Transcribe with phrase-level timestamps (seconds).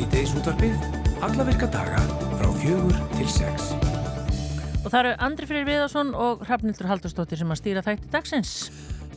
[0.00, 0.84] Svíteis útvarpið,
[1.20, 1.98] alla virka daga
[2.38, 3.66] frá fjögur til sex.
[4.80, 8.54] Og það eru Andri Freyr Viðarsson og Hrafnildur Haldurstóttir sem að stýra þætti dagsins.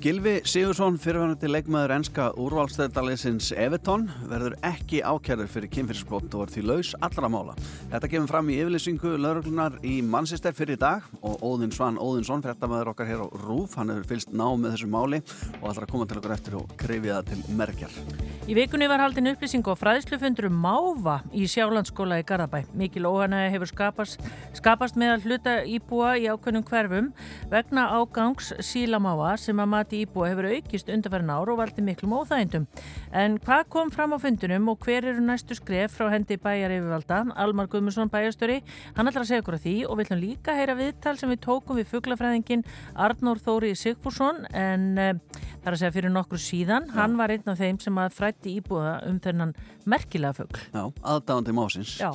[0.03, 6.63] Gilvi Sigursson, fyrirvæðandi leikmaður enska úrvalstæðdalisins Everton, verður ekki ákjærður fyrir kynfyrsbrott og er því
[6.67, 7.53] laus allra mála.
[7.93, 12.43] Þetta kemur fram í yfirlýsingu lauruglunar í Manchester fyrir í dag og Óðinn Svan Óðinsson,
[12.43, 15.21] frettamæður okkar hér á Rúf, hann hefur fylst ná með þessu máli
[15.61, 17.95] og ætlar að koma til okkur eftir og krifja það til merkjar.
[18.43, 22.65] Í vikunni var haldin upplýsing og fræðslufundur um máva í Sjálandsskóla í Garðabæ.
[22.75, 24.19] Mikil óhanæði hefur skapast,
[24.59, 27.09] skapast meðal hluta íbúa í ákveðnum hverfum
[27.47, 32.67] vegna ágangs sílamáva sem að mati íbúa hefur aukist undarfærin ár og valdi miklum óþægindum.
[33.13, 37.23] En hvað kom fram á fundunum og hver eru næstu skref frá hendi bæjar yfirvalda?
[37.35, 38.61] Almar Guðmusson bæjastöri,
[38.97, 41.79] hann ætlar að segja okkur að því og viljum líka heyra viðtal sem við tókum
[41.79, 45.13] við fuglafræðingin Arnór Þóri Sigfússon en uh,
[45.63, 46.95] það er að segja fyrir nokkur síðan, Já.
[46.99, 49.53] hann var einn af þeim sem að frætti íbúða um þennan
[49.89, 50.65] merkilega fugl.
[50.73, 51.95] Já, aðdáðandi másins.
[52.01, 52.11] Já.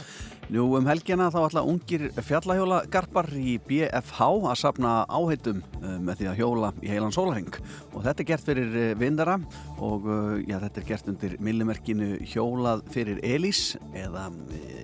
[0.48, 6.22] Nú um helgina þá ætla ungir fjallahjóla garpar í BFH að sapna áheitum uh, með
[6.22, 7.58] því að hjóla í heilan sólheng
[7.92, 9.36] og þetta er gert fyrir uh, vindara
[9.84, 14.28] og uh, já, þetta er gert undir millimerkinu hjólað fyrir Elís eða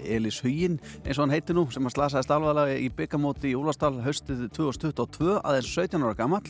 [0.04, 3.94] Elís Hugin eins og hann heiti nú sem að slasaðist alvarlega í byggamóti í Úlastal
[4.04, 6.42] haustið 2022 aðeins 17 ára gammal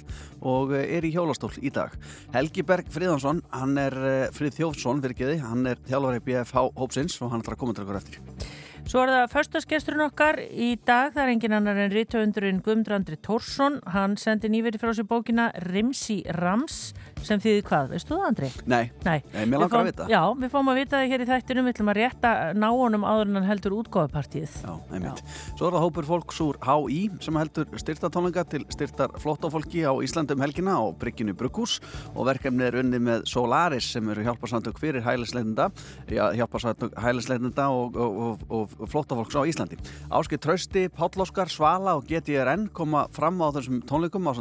[0.45, 1.95] og er í hjólastól í dag.
[2.35, 3.97] Helgi Berg Fríðansson, hann er
[4.35, 8.01] Frið Þjófsson virkiði, hann er þjálfari BFH hópsins og hann ætlar að koma til okkur
[8.01, 8.64] eftir.
[8.85, 13.79] Svo er það förstaskesturinn okkar í dag, það er engin annar en rítöfundurinn Guðmundur Tórsson,
[13.95, 16.93] hann sendi nýverið frá sér bókina Rimsi Rams
[17.27, 18.49] sem þýðir hvað, veistu það Andri?
[18.71, 19.19] Nei, Nei.
[19.33, 20.07] Nei mér langar að vita.
[20.11, 21.67] Já, við fáum að vita það hér í þættinum.
[21.67, 25.23] Við ætlum að rétta náunum áður en hann heldur útgóðapartíð Já, einmitt.
[25.25, 25.39] Já.
[25.59, 30.45] Svo er það hópur fólks úr HÍ sem heldur styrtatónleika til styrtar flóttafólki á Íslandum
[30.45, 31.79] helgina á Brygginu Bruggús.
[32.15, 35.71] Og verkefni er unni með Solaris sem eru hjálparsamtök fyrir hælisleitenda
[36.11, 39.81] hjálparsamtök hælisleitenda og, og, og, og flóttafólks á Íslandi.
[40.13, 44.35] Áskil Trausti, Páll Óskar, Svala og GTRN koma fram á þessum tónleikum á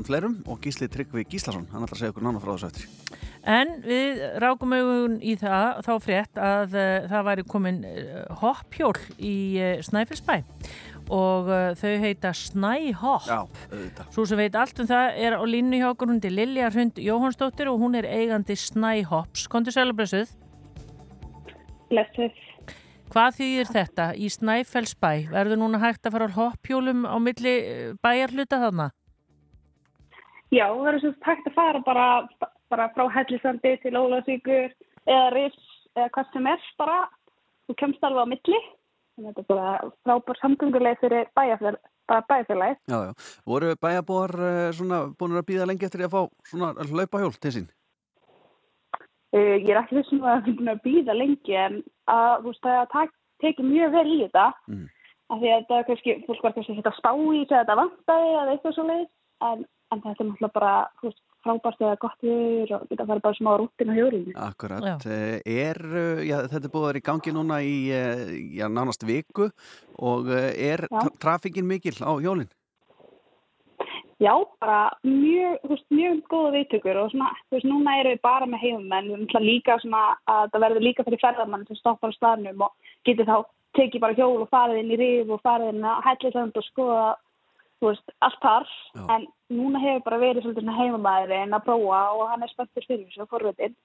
[2.73, 2.89] eftir.
[3.44, 8.95] En við rákum auðvun í það, þá frétt að uh, það væri komin uh, hoppjól
[9.19, 10.38] í uh, Snæfellsbæ
[11.11, 13.25] og þau heita Snæhopp.
[13.28, 14.13] Já, auðvitað.
[14.16, 17.67] Svo sem veit allt um það er á línu hjá okkur hundi Lilja Hrund Jóhannsdóttir
[17.67, 19.44] og hún er eigandi Snæhopps.
[19.51, 20.31] Kondur sælublessuð?
[21.91, 22.40] Blessuð.
[23.11, 25.11] Hvað þýðir þetta í Snæfellsbæ?
[25.35, 27.57] Verður núna hægt að fara á hoppjólum á milli
[28.00, 28.88] bæjarluta þarna?
[30.55, 32.07] Já, það er svo hægt að fara bara,
[32.73, 34.72] bara frá Hellisandi til Ólarsvíkur
[35.06, 35.59] eða Riss
[35.94, 37.01] eða hvað sem er bara.
[37.67, 38.61] Þú kemst alveg á milli.
[39.23, 39.73] Þetta er bara
[40.03, 42.79] frábær samgönguleg fyrir bæjarfélagi.
[42.89, 43.13] Já, já.
[43.45, 47.69] Voru bæjarbúar eh, svona búin að býða lengi eftir að fá svona hlaupahjól til sín?
[49.34, 51.79] Uh, ég er ekki þessum að það býða lengi en
[52.11, 54.47] að veist, það tekið mjög vel í þetta.
[54.69, 54.84] Mm.
[55.34, 58.75] Af því að það kannski, fólk var kannski að spá í þetta vantæði eða eitthvað
[58.75, 59.13] svo leiðis
[59.47, 59.63] en
[59.94, 60.73] en þetta er náttúrulega bara
[61.03, 64.34] veist, frábært eða gott viður og geta að fara bara smá rútin á hjólinu.
[64.48, 64.88] Akkurat.
[64.88, 64.96] Já.
[65.12, 65.38] Eh,
[65.68, 68.26] er, eh, já, þetta búið að vera í gangi núna í eh,
[68.59, 69.50] já, nánast viku
[70.00, 70.88] og er
[71.20, 72.52] trafíkin mikil á hjólinn?
[74.24, 78.22] Já, bara mjög, þú veist, mjög góða viðtökur og svona, þú veist, núna eru við
[78.24, 82.14] bara með heimamenn, við ætlum líka svona að það verður líka fyrir ferðarmann sem stoppar
[82.14, 83.36] á staðnum og getur þá
[83.76, 87.08] tekið bara hjól og farið inn í rif og farið inn að hellisand og skoða
[87.90, 89.04] veist, allt þar, Já.
[89.16, 93.28] en núna hefur bara verið svolítið heimamæðurinn að prófa og hann er spenntur fyrir þessu
[93.30, 93.76] forveitin.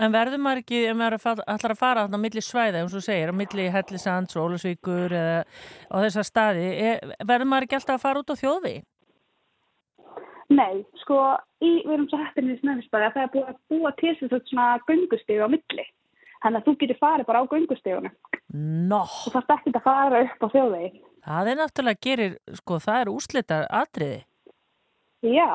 [0.00, 1.18] En verður maður ekki, ef maður
[1.54, 5.42] ætlar að fara á milli svæða, eins og segir, á milli Hellisands, Ólusvíkur eða
[5.90, 8.74] á þessa staði, er, verður maður ekki alltaf að fara út á þjóði?
[10.50, 11.16] Nei, sko,
[11.62, 14.40] í, við erum svo hættinni í Snöfisbæði að það er búið að búa til þessu
[14.50, 15.84] svona gungustígu á milli.
[16.40, 18.16] Þannig að þú getur farið bara á gungustígunum.
[18.90, 19.04] Nó!
[19.06, 20.90] Þú þarfst ekki að fara upp á þjóðvegi.
[21.24, 24.20] Það er náttúrulega gerir, sko, það er úslitar atriði.
[25.20, 25.50] Já,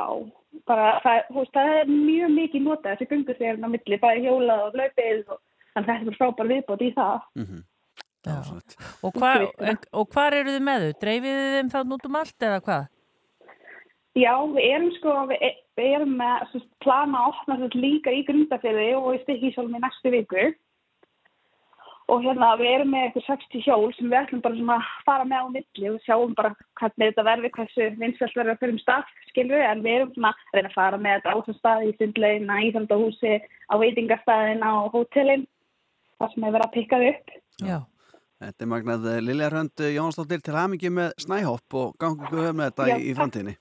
[0.69, 4.77] bara það, veist, það er mjög mikið notað þessi gungustegurinn á milli, bæði hjólað og
[4.81, 5.39] löpið og
[5.73, 7.15] þannig að þetta er frábær viðbót í það.
[7.35, 7.63] Mm -hmm.
[9.05, 9.31] Og, hva,
[9.61, 10.93] en, og hvað eru þið með þau?
[11.01, 12.87] Dreifið þið þeim þá út um allt eða hvað?
[14.15, 15.43] Já, við erum sko, við,
[15.75, 19.81] við erum með svo, plana að opna þetta líka í grundafjöði og í stikkísólum í
[19.83, 20.45] næstu viku
[22.11, 25.25] og hérna við erum með eitthvað 60 hjól sem við ætlum bara svona að fara
[25.29, 29.15] með á milli og sjáum bara hvernig þetta verður, hversu vinsvælt verður fyrir um stað,
[29.35, 31.97] við, en við erum svona að reyna að fara með þetta á þessum staði í
[31.97, 35.47] sundlegin, í Íþaldahúsi, á veitingastæðin, á hótelin,
[36.19, 37.35] það sem hefur verið að pikka upp.
[37.65, 37.77] Já.
[38.45, 42.89] Þetta er magnað Lilja Rönd Jónsdóttir til hamingi með snæhopp og gangi guður með þetta
[42.91, 43.57] Já, í, í framtíðinni.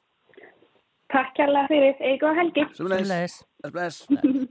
[1.15, 2.65] Takk kærlega fyrir, eigu og helgi.
[2.75, 3.41] Sumulegis.
[3.73, 4.05] Bless.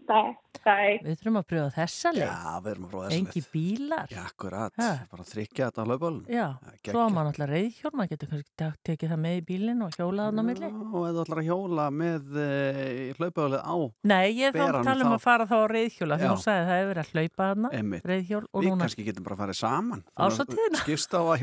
[0.07, 1.03] Takk, takk.
[1.05, 2.23] Við þurfum að pröfa þessa leið.
[2.23, 4.07] Já, við erum að prófa þess Engi bílar.
[4.13, 4.87] Já, akkurat, Ha.
[5.11, 6.45] bara að þrykja þetta á hlaupalun Já,
[6.87, 10.29] svo að maður alltaf reyðhjól, maður getur kannski tekið það með í bílinn og hjólað
[10.29, 10.69] hann á milli.
[10.73, 13.75] Og ef þú ætlar að hjóla með uh, hlaupalið á
[14.13, 16.27] Nei, ég þá Beran að tala um þá- að fara þá á reyðhjóla, Já.
[16.33, 18.03] hún sagði að það hefur verið að hlaupa Einmitt.
[18.13, 18.81] reyðhjól og Við núna.
[18.87, 20.81] kannski getum bara að fara saman Ásatíðina.
[20.83, 21.39] Skipst á að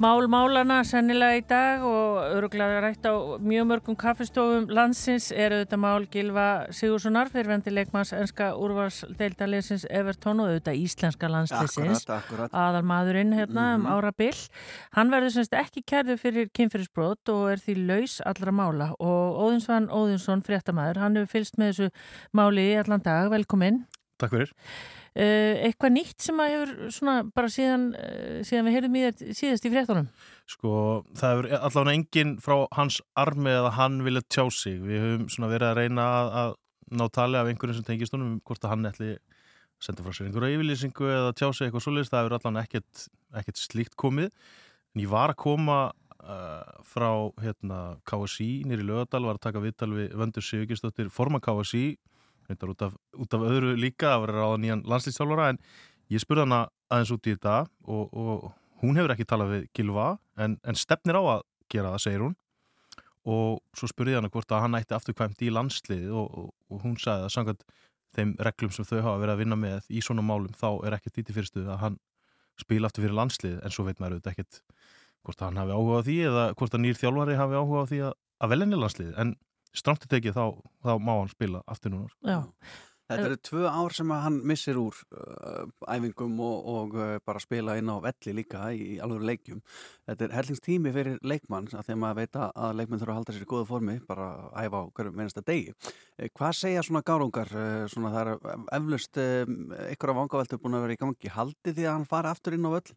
[0.00, 5.80] Mál málana sennilega í dag og öruglega rætt á mjög mörgum kaffestofum landsins er auðvitað
[5.82, 11.28] mál Gilva Sigurssonar fyrirvendi leikmanns enska úrvalsdeildaliðsins Evertón og auðvitað íslenska
[12.16, 14.40] akkurat aðal maðurinn hérna um ára byll.
[14.96, 19.90] Hann verður semst ekki kærðu fyrir kynferðisbrot og er því laus allra mála og Óðinsvann
[19.92, 21.92] Óðinsson, fréttamaður, hann hefur fylst með þessu
[22.32, 23.28] máli í allan dag.
[23.36, 23.82] Velkomin.
[24.16, 24.56] Takk fyrir.
[25.10, 29.32] Uh, eitthvað nýtt sem að hefur svona bara síðan, uh, síðan við heyrðum í þér
[29.40, 30.06] síðast í fréttunum?
[30.50, 30.74] Sko,
[31.18, 34.78] það hefur allavega enginn frá hans armi eða hann vilja tjá sig.
[34.84, 36.54] Við höfum svona verið að reyna að, að
[37.00, 39.20] ná tali af einhverjum sem tengist honum, hvort að hann ætli að
[39.80, 42.12] senda frá sér einhverja yfirlýsingu eða tjá sig eitthvað svoleiðist.
[42.12, 43.04] Það hefur allavega ekkert,
[43.40, 44.30] ekkert slíkt komið.
[44.94, 47.10] En ég var að koma uh, frá
[47.42, 51.84] hérna, KSI nýri lögadal, var að taka viðtal við Vöndur Sigurgistóttir, forma KSI,
[52.50, 55.60] reyndar út af, út af öðru líka, að ráða nýjan landslýstjálfara, en
[56.10, 56.60] ég spurði hana
[56.90, 57.56] aðeins út í þetta
[57.86, 58.50] og, og
[58.82, 62.36] hún hefur ekki talað við Gilva en, en stefnir á að gera það, segir hún.
[63.30, 66.96] Og svo spurði hana hvort að hann ætti afturkvæmt í landslið og, og, og hún
[67.00, 67.66] sagði að samkvæmt
[68.16, 71.20] þeim reglum sem þau hafa verið að vinna með í svona málum þá er ekkert
[71.20, 71.98] ít í fyrirstuð að hann
[72.58, 74.62] spila aftur fyrir landslið en svo veit maður auðvitað ekkert
[75.26, 78.00] hvort hann hafi áhuga á því eða hvort að nýr þjálfari hafi áhuga á því
[78.08, 79.12] að, að velja landslið.
[79.20, 79.34] En
[79.76, 80.46] strámt til tekið þá,
[80.86, 82.08] þá má hann spila aftur núna.
[82.12, 82.30] sko.
[82.30, 82.40] Já.
[83.10, 87.42] Þetta eru tvö ár sem að hann missir úr uh, æfingum og, og uh, bara
[87.42, 89.62] spila inn á velli líka í, í alveg leikjum.
[90.06, 93.34] Þetta er hellingstími fyrir leikmann að þegar maður veit að, að leikmann þurfa að halda
[93.34, 95.74] sér í góða formi, bara að æfa á hverjum minnsta degi.
[96.20, 100.78] Eh, Hvað segja svona gárungar, uh, svona það er eflust um, ykkur af vangaveltur búin
[100.78, 102.94] að vera í gangi, haldi því að hann fara aftur inn á völl?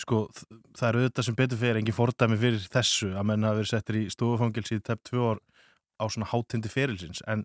[0.00, 0.26] Sko,
[0.76, 3.98] það eru auðvitað sem betur fyrir engin fordæmi fyrir þessu að menn hafa verið settir
[4.00, 5.42] í stofufangilsi í tepp tvö ár
[6.00, 7.44] á svona hátindi ferilsins en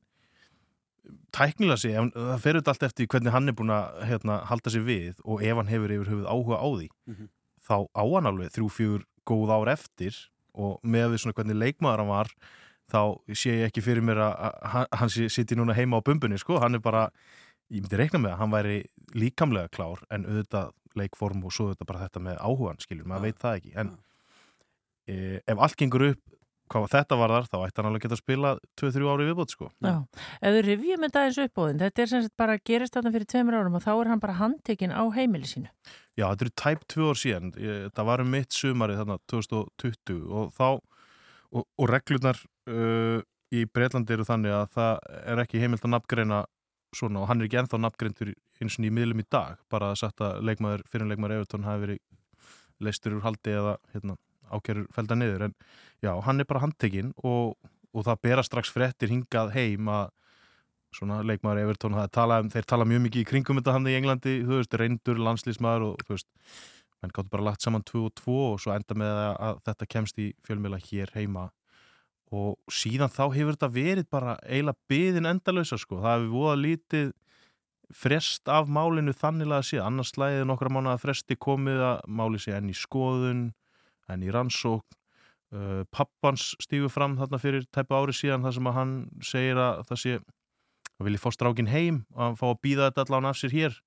[1.35, 4.83] tæknilega sé, það fer auðvitað allt eftir hvernig hann er búin að hérna, halda sér
[4.87, 7.29] við og ef hann hefur yfir höfuð áhuga á því Mhm.
[7.67, 10.13] þá á hann alveg þrjú, fjúr góð ár eftir
[10.55, 12.27] og með við svona hvernig leikmaður hann var
[12.91, 12.99] þá
[13.35, 16.79] sé ég ekki fyrir mér að, hann- sitji núna heima á bumbunni sko, hann er
[16.79, 17.09] bara,
[17.71, 21.85] ég myndi reikna með að hann væri líkamlega klár en auðvitað leikform og svo auðvitað
[21.87, 23.23] bara þetta með áhugan skilur, maður Já.
[23.27, 23.97] veit það ekki en Já.
[25.07, 26.21] e, ef allt gengur upp
[26.71, 29.69] hvað þetta var þar, þá ætti hann alveg geta að spila 2-3 ári viðbót sko
[29.83, 29.93] Já.
[30.41, 33.13] Ef við rifjum þetta eins upp á þinn, þetta er sem sagt bara gerist þarna
[33.15, 35.71] fyrir tveimur árum og þá er hann bara handtekinn á heimili sínu.
[36.17, 40.53] Já, þetta eru tæp tvö ár síðan það var um mitt sumarið þarna 2020 og
[40.57, 43.23] þá og, og reglurnar uh,
[43.53, 46.43] í Breitlandi eru þannig að það er ekki heimilt að nafngreina
[46.95, 50.21] svona og hann er ekki ennþá nafngreintur eins og í miðlum í dag bara að
[50.23, 52.01] að leikmaður, fyrir leikmaður Evertón hafi verið
[52.83, 54.17] leistur úr haldi eða hérna,
[54.53, 55.57] ákerur felda niður en
[56.03, 57.57] já, hann er bara handtekinn og,
[57.93, 60.13] og það bera strax fréttir hingað heim að
[60.95, 63.89] svona leikmaður Evertón það er talað um, þeir tala mjög mikið í kringum þetta hann
[63.89, 66.27] í Englandi, þú veist, reyndur landslýsmaður og þú veist,
[67.03, 69.89] menn gáttu bara lagt saman 2 og 2 og svo enda með að, að þetta
[69.93, 71.49] kemst í fjölmjöla hér heima.
[72.35, 77.13] Og síðan þá hefur þetta verið bara eiginlega byðin endalösa sko, það hefur voða lítið
[77.95, 82.57] frest af málinu þannilega að sé, annars slæðið nokkra mánuða fresti komið að máli sé
[82.57, 83.45] enn í skoðun
[84.11, 84.85] enn í rannsók
[85.53, 89.83] uh, pappans stífu fram þarna fyrir tæpu ári síðan þar sem að hann segir að
[89.89, 90.15] það sé
[90.97, 93.77] að vilji fá strákin heim að fá að býða þetta allan af sér hér.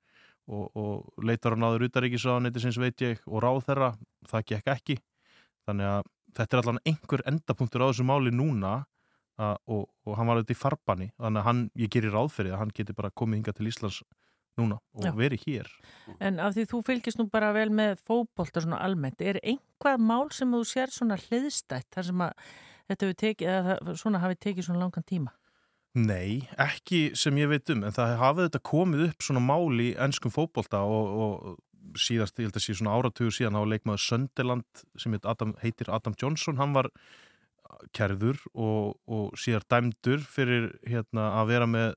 [0.50, 3.90] Og, og leitar hann áður utaríkisraðanetti sinns veit ég og ráð þeirra
[4.30, 4.96] það gekk ekki.
[5.68, 6.08] Þannig að
[6.38, 8.72] þetta er allan einhver endapunktur á þessu máli núna
[9.38, 11.08] að, og, og hann var auðvitað í farbanni.
[11.20, 14.00] Þannig að hann, ég gerir ráð fyrir að hann geti bara komið hinga til Íslands
[14.58, 15.12] núna og Já.
[15.16, 15.70] verið hér
[16.18, 20.30] En af því þú fylgist nú bara vel með fótbolta svona almennt, er einhvað mál
[20.34, 22.32] sem þú sér svona hliðstætt þar sem að
[22.90, 25.34] þetta hefur tekið, svona hafi tekið svona langan tíma?
[25.98, 29.88] Nei, ekki sem ég veit um en það hafði þetta komið upp svona mál í
[29.98, 34.84] ennskum fótbolta og, og síðast, ég held að sé svona áratugur síðan hafa leikmaður Sönderland
[35.00, 36.90] sem Adam, heitir Adam Johnson, hann var
[37.96, 41.94] kærður og, og síðar dæmdur fyrir hérna, að vera með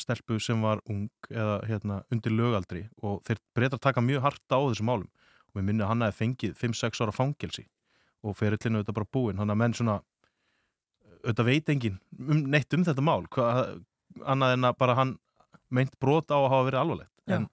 [0.00, 4.58] stelpu sem var ung eða hérna, undir lögaldri og þeir breytar taka mjög hart á
[4.58, 5.10] þessum málum.
[5.48, 7.66] Og við minni að hann hefði fengið 5-6 ára fangelsi
[8.26, 10.00] og ferillinu þetta bara búinn, hann að menn svona
[11.22, 13.22] auðvitað veit engin um, neitt um þetta mál.
[13.32, 13.78] Hvað,
[14.24, 15.14] annað en að bara hann
[15.74, 17.14] meint brot á að hafa verið alvarlegt.
[17.28, 17.46] En,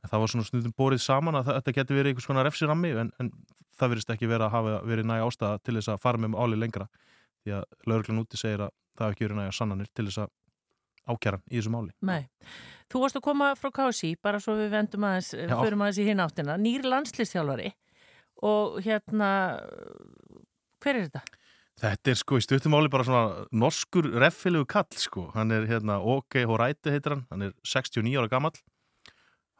[0.00, 3.12] en það var svona snundum borið saman að þetta getur verið einhvers konar refsirammi en,
[3.20, 3.32] en
[3.76, 6.60] það verist ekki verið að hafa verið næg ástæða til þess að fara með áli
[6.60, 6.86] lengra.
[7.40, 10.22] Því að lauruglan úti segir að það hefur ekki verið næg að sannanir til þess
[10.24, 10.32] að
[11.10, 11.94] ákjæra í þessu máli.
[12.06, 12.28] Nei.
[12.90, 15.54] Þú varst að koma frá KSI, bara svo við vendum aðeins, Já.
[15.54, 17.70] förum aðeins í hinn áttina, nýr landslistjálfari
[18.46, 19.28] og hérna,
[20.80, 21.22] hver er þetta?
[21.80, 26.42] Þetta er sko í stuttumáli bara svona norskur reffilegu kall sko, hann er hérna OK
[26.48, 28.52] Horæti heitir hann, hann er 69 ára gammal,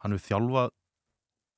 [0.03, 0.73] hann hefur þjálfað,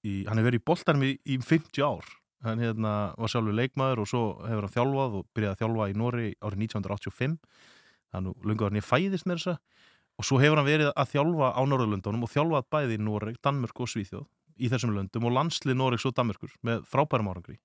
[0.08, 2.08] í, hann hefur verið í boltanum í, í 50 ár,
[2.48, 5.98] hann hérna var sjálfur leikmaður og svo hefur hann þjálfað og byrjaði að þjálfa í
[6.00, 7.38] Nóri árið 1985,
[8.14, 9.58] þannig lungaður hann í fæðist með þessa
[10.14, 13.82] og svo hefur hann verið að þjálfa á Norðurlöndunum og þjálfað bæði í Noreg, Danmörk
[13.82, 14.28] og Svíþjóð
[14.62, 17.58] í þessum löndum og landslið Noregs og Danmörkur með frábærum árangri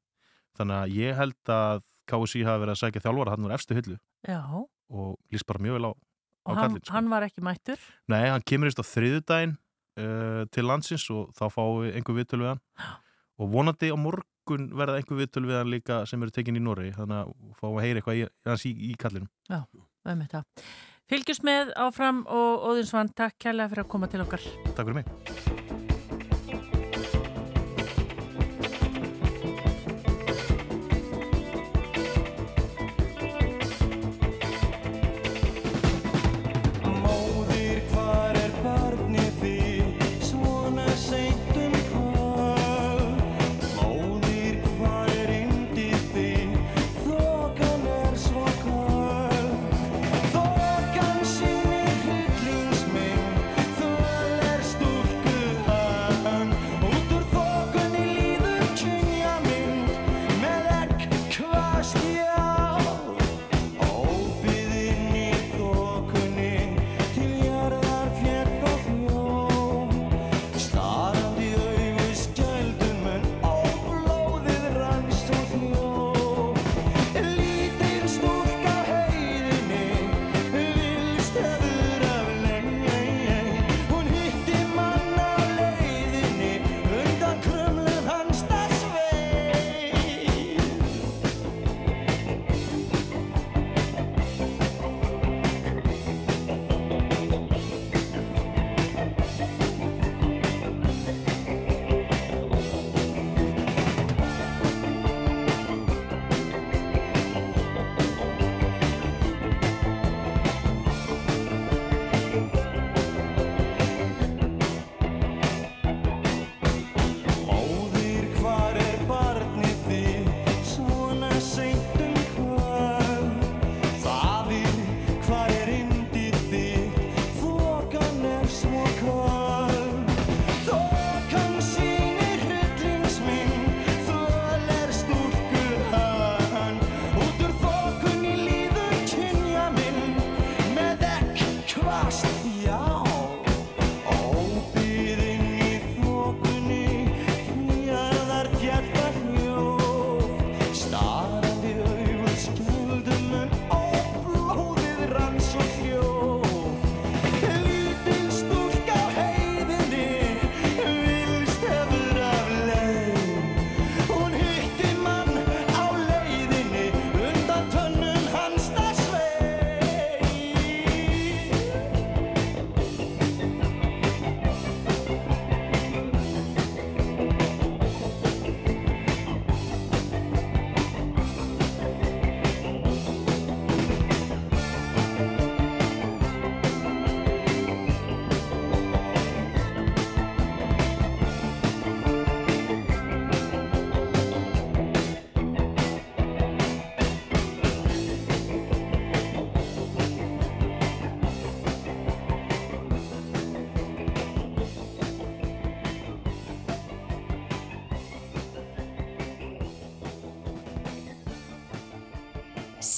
[0.59, 3.99] þannig að ég held að KSI hafi verið að sækja þjálfara hann úr efstu hyllu
[4.27, 4.41] Já.
[4.49, 6.95] og líst bara mjög vel á, á og hann, sko.
[6.95, 7.83] hann var ekki mættur?
[8.09, 9.59] Nei, hann kemur íst á þriðudaginn
[10.01, 12.63] uh, til landsins og þá fáum við einhver viðtöl við hann
[13.43, 16.97] og vonandi á morgun verða einhver viðtöl við hann líka sem eru tekinni í Noregi
[16.97, 19.61] þannig að fáum við að heyra eitthvað í, í, í kallinum Já,
[20.07, 20.69] með það
[21.09, 24.45] Fylgjus með áfram og Óðinsvann, takk kærlega fyrir að koma til okkar.
[24.75, 25.88] Takk fyrir mig.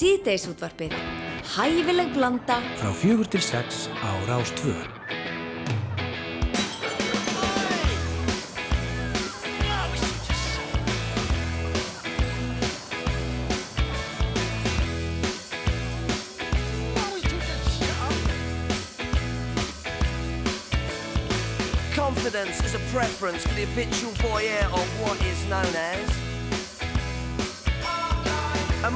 [0.01, 0.95] Síðdeisútvarpið.
[1.45, 2.55] Hæfileg blanda.
[2.81, 4.73] Frá fjögur til sex á Rástvö.
[21.93, 26.20] Confidence is a preference for the habitual voyeur of what is known as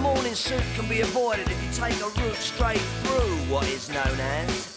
[0.04, 4.20] morning suit can be avoided if you take a route straight through what is known
[4.20, 4.76] as.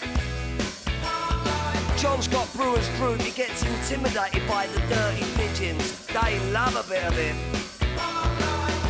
[2.02, 6.08] John's got brewer's group, he gets intimidated by the dirty pigeons.
[6.08, 7.36] They love a bit of him.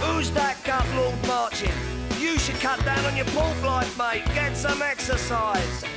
[0.03, 1.73] Who's that gut lord marching?
[2.19, 4.23] You should cut down on your pork life, mate.
[4.35, 5.96] Get some exercise.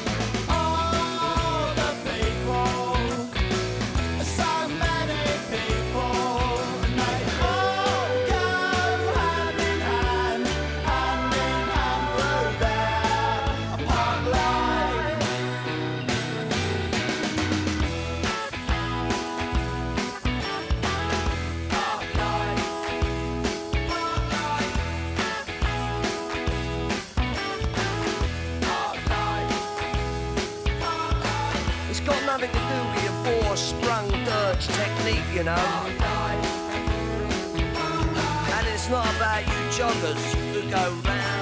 [35.47, 35.49] And
[38.67, 41.40] it's not about you joggers who go round,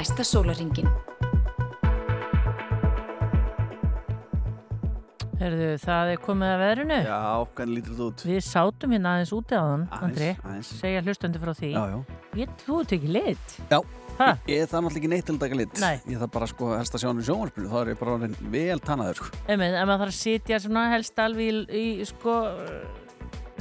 [0.00, 0.88] næsta sólaringin.
[5.40, 6.96] Herðu, það er komið að veðrinu.
[7.04, 7.18] Já,
[7.56, 8.24] hvernig lítur þetta út?
[8.28, 10.72] Við sátum hérna aðeins úti á þann, Andri, aðeins.
[10.82, 11.70] segja hlustandi frá því.
[11.72, 12.18] Já, já.
[12.40, 13.56] Ég, þú ert ekki lit.
[13.72, 13.80] Já,
[14.20, 14.34] Ha?
[14.44, 15.78] ég það náttúrulega ekki neitt til að taka lit.
[15.80, 15.96] Nei.
[16.12, 18.16] Ég það bara sko helst að sjá hann í sjónvarpinu, þá er ég bara
[18.52, 19.30] vel tannaður sko.
[19.48, 22.34] Emi, en maður þarf að sitja svona helst alveg í, í sko,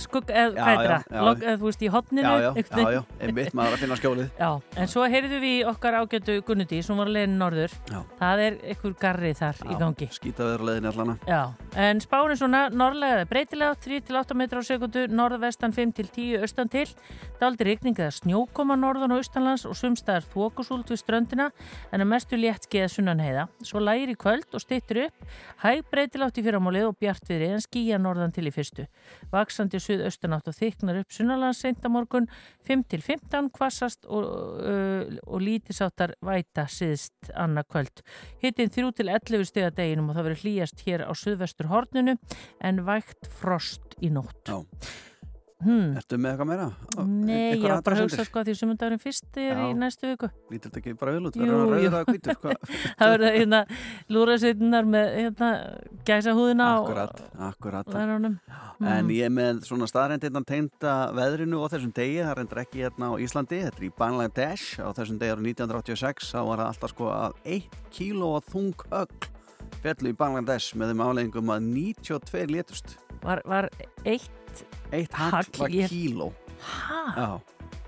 [0.04, 1.04] skugg, eða Já, hvað já, það?
[1.10, 1.22] já.
[1.28, 2.24] Log, eða þú veist, í hotninu.
[2.30, 4.30] Já, já, já, já, einmitt maður að finna skjólið.
[4.40, 4.50] Já,
[4.84, 7.74] en svo heyrðum við okkar ágætu Gunnudi sem var leiðin norður.
[7.92, 8.00] Já.
[8.20, 10.10] Það er einhver garri þar í gangi.
[10.16, 11.16] Skýta veður á leiðinni allana.
[11.28, 11.42] Já,
[11.86, 16.86] en spáin er svona norðlega eða breytilega 3-8 metrar á sekundu, norðvestan 5-10 austan til.
[17.40, 21.50] Daldi rigning eða snjókoma norðan og austanlands og sumstaðar þókusúlt við ströndina
[21.94, 23.48] en að mestu létt skeið sunnan heiða.
[23.64, 25.28] Svo lægir í kvöld og stittur upp,
[25.64, 28.86] hæg breytilátt í fyrramálið og bjartviðri en skýja norðan til í fyrstu.
[29.32, 32.30] Vaksandi suðaustanátt og þyknar upp sunnanlands seintamorgun
[32.70, 34.30] 5-15 kvassast og,
[34.64, 38.06] uh, og lítisáttar væta síðst annað kvöld.
[38.44, 42.18] Hittin 3-11 stiga deginum og það verður hlýjast hér á suðvestur horninu
[42.62, 44.46] en vægt frost í nótt.
[44.48, 44.62] Já.
[45.60, 45.96] Hmm.
[46.00, 46.66] Ertu með eitthvað meira?
[47.04, 49.64] Nei, ég Einhverjar var bara að hugsa sko að því sumundagurinn fyrst er Já.
[49.66, 50.30] í næstu viku.
[50.54, 51.36] Lítur þetta ekki bara vel út?
[51.36, 51.90] Jú, jú.
[53.00, 53.60] Það verður hérna
[54.16, 55.50] lúrasveitinar með hérna
[56.08, 57.20] gæsa húðina Akkurat,
[57.50, 57.92] akkurat.
[57.92, 58.38] lærunum.
[58.80, 63.12] En ég er með svona staðrændirna teinta veðrinu og þessum degi, það reyndir ekki hérna
[63.12, 66.96] á Íslandi, þetta er í Bangladesh á þessum degi árið 1986, þá var það alltaf
[66.96, 69.30] sko að 1 kíló að þung ögl
[69.84, 72.96] fjallu í Bangladesh með þeim afleggingum að 92 létust.
[73.20, 73.68] Var, var
[74.08, 74.32] eitt,
[74.92, 76.32] Eitt hagl Hagl, var kíló.
[76.60, 77.30] ha, Já,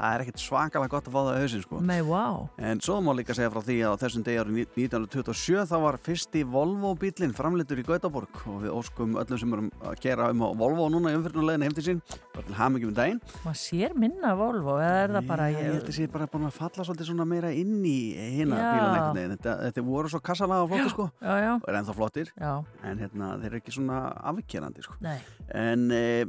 [0.01, 1.79] það er ekkert svakalega gott að fá það á hausinn sko.
[1.85, 2.37] með wow.
[2.57, 5.97] En svo má líka segja frá því að á þessum degi árið 1927 þá var
[6.01, 10.41] fyrsti Volvo bílinn framleitur í Gautaborg og við óskum öllum sem erum að gera um
[10.41, 12.01] á Volvo núna í umfyrirnuleginu heim til sín
[12.33, 13.21] bara til hamingjum um daginn.
[13.45, 16.47] Maður sér minna Volvo eða er það bara ég, ég held að sé bara búin
[16.49, 17.97] að falla svolítið svona meira inn í
[18.39, 18.69] hina Já.
[18.71, 19.35] bílun einhvern veginn.
[19.37, 22.53] Þetta, þetta voru svo kassalaga flottir sko Já, já, og er ennþá flottir já,
[22.89, 24.01] en hérna þeir eru ekki svona
[24.33, 24.97] afkjærandi sko.
[25.05, 25.19] nei.
[25.53, 26.25] En e,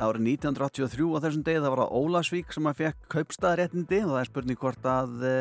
[0.00, 4.20] árið 1983 á þessum degi það var að Ólasvík sem að fekk kaupstaðaréttindi og það
[4.22, 5.34] er spurning hvort að e,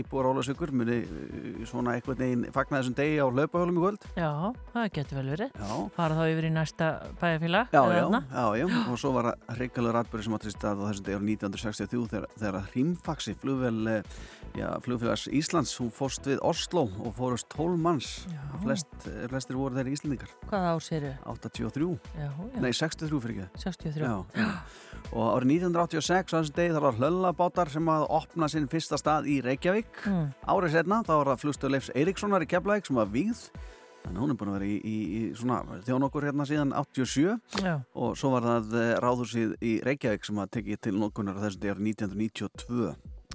[0.00, 4.30] íbúar Ólasvíkur muni e, svona einhvern veginn fagna þessum degi á laupahjólum í kvöld Já,
[4.72, 5.58] það getur vel verið.
[5.60, 6.88] Já, Fara þá yfir í næsta
[7.20, 7.74] bæjarfélag.
[7.76, 11.18] já, já, já, já og svo var að hreikalur atbyrði sem stað á þessum degi
[11.18, 13.96] árið 1963 þegar, þegar að Hrímfaxi flugvel e,
[14.56, 18.10] já, flugfélags Íslands hún fórst við Oslo og fórust 12 manns.
[18.62, 21.12] Flest, e, flestir voru þeirri Íslendingar Hvað ár séru?
[21.28, 22.60] 83, Já, já.
[22.64, 24.05] nei 63 fyrir ekki 63.
[24.06, 24.50] Já, já.
[25.14, 29.28] Og árið 1986 á þessum degi þar var hlöllabátar sem að opna sinn fyrsta stað
[29.30, 30.00] í Reykjavík.
[30.10, 30.28] Mm.
[30.50, 33.42] Árið setna þá var það flugstöð Leifs Eiríkssonar í Keflæk sem var vígð.
[34.06, 36.74] Þannig að hún er búin að vera í, í, í svona þjón okkur hérna síðan
[36.78, 37.72] 87 Já.
[37.98, 41.64] og svo var það eh, ráðhúsið í Reykjavík sem að tekið til nokkunar á þessum
[41.64, 42.92] degi árið 1992.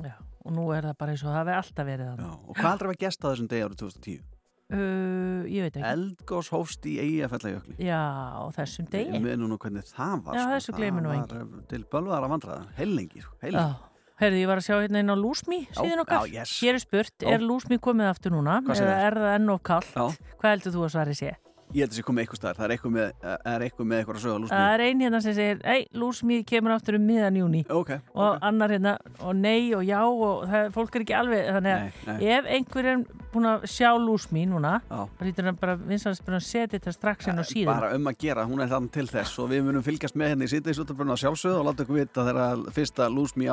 [0.08, 0.14] já.
[0.42, 2.22] Og nú er það bara eins og það hefði alltaf verið.
[2.24, 4.31] Og hvað aldrei var gest á þessum degi árið 2010?
[4.72, 5.84] Uh, ég veit ekki.
[5.84, 7.76] Eldgós hófst í Eyjafjallajökli.
[7.84, 8.00] Já,
[8.40, 9.20] á þessum degi.
[9.20, 10.38] Við nú hvernig það var.
[10.38, 10.52] Já, sko.
[10.56, 12.68] þessu Það var, eh, Til bölvaðara vandræða.
[12.78, 13.26] Heilengir.
[13.44, 13.76] Heilengir.
[13.76, 13.90] Já.
[14.22, 16.28] Herði, ég var að sjá hérna inn á Lúsmi síðan okkar.
[16.30, 16.52] já, yes.
[16.62, 17.32] Hér er spurt, Já.
[17.34, 18.60] er Lúsmi komið aftur núna?
[18.62, 19.94] Eða er það enn of kallt?
[19.96, 20.06] Já.
[20.38, 21.32] Hvað heldur þú að svari sé?
[21.72, 23.12] Ég held að það sé komið eitthvað staðar, það er eitthvað með,
[23.54, 24.58] er eitthvað með eitthvað að sögja lúsmið.
[24.58, 27.62] Það er ein hérna sem segir, ei, Lúsmi kemur aftur um miðan júni.
[27.72, 28.42] Ok, Og ok.
[28.50, 31.92] annar hérna, og nei og já og það, fólk er ekki alveg, þannig að Nei,
[32.12, 32.32] nei.
[32.36, 36.48] ef einhver er búin að sjá Lúsmi núna, þá lítur hann bara vinsanast bara að
[36.50, 37.72] setja þetta strax inn á síðan.
[37.72, 40.50] Bara um að gera, hún er þannig til þess og við munum fylgjast með henni
[40.50, 43.48] í sýttis útafbrunna sjálfsögðu og láta ykkur vita þegar fyrsta lúsmi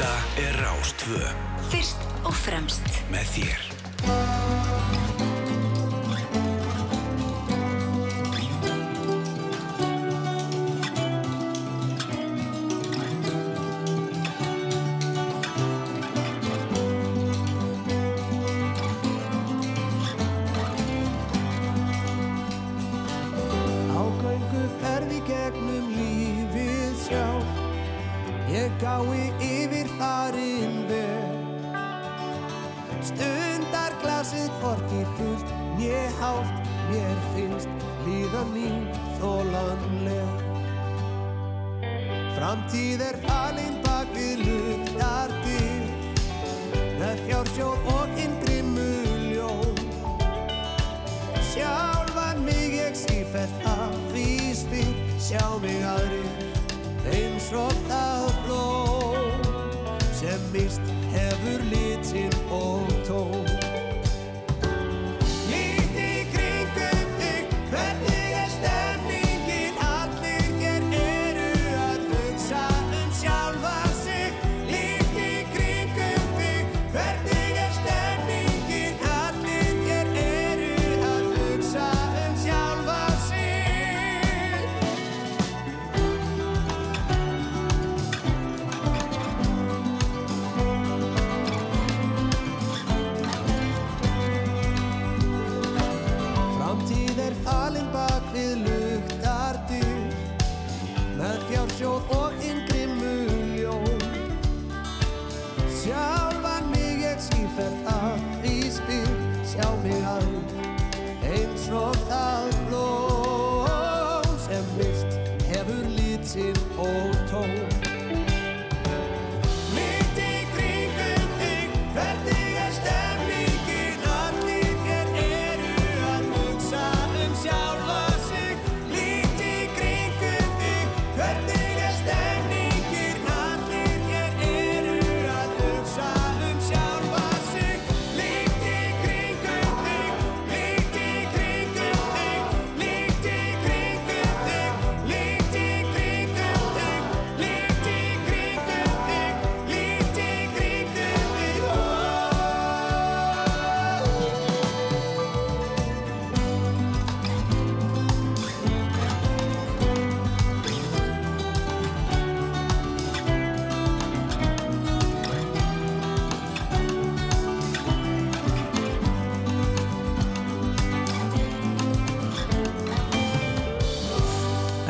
[0.00, 1.18] Þetta er Rástvö
[1.68, 2.86] Fyrst og fremst.
[3.12, 4.99] Með þér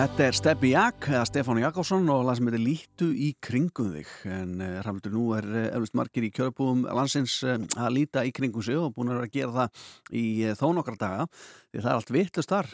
[0.00, 4.12] Þetta er Steppi Jak, eða Stefán Jakobsson og lag sem heitir Lítu í kringum þig.
[4.32, 8.32] En uh, Rafnildur nú er uh, eflust margir í kjörabúðum landsins uh, að líta í
[8.32, 9.82] kringum sig og búin að gera það
[10.16, 10.24] í
[10.56, 12.72] þó nokkra daga því það er allt vittlust þar.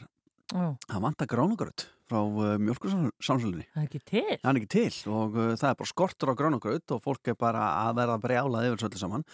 [0.53, 2.21] Það vantar gránugraut frá
[2.63, 4.23] mjölkursamsölunni það er ekki til.
[4.31, 7.41] það er ekki til og uh, það er bara skortur á gránugraut og fólk er
[7.43, 9.29] bara að vera brjálað yfir svolítið saman.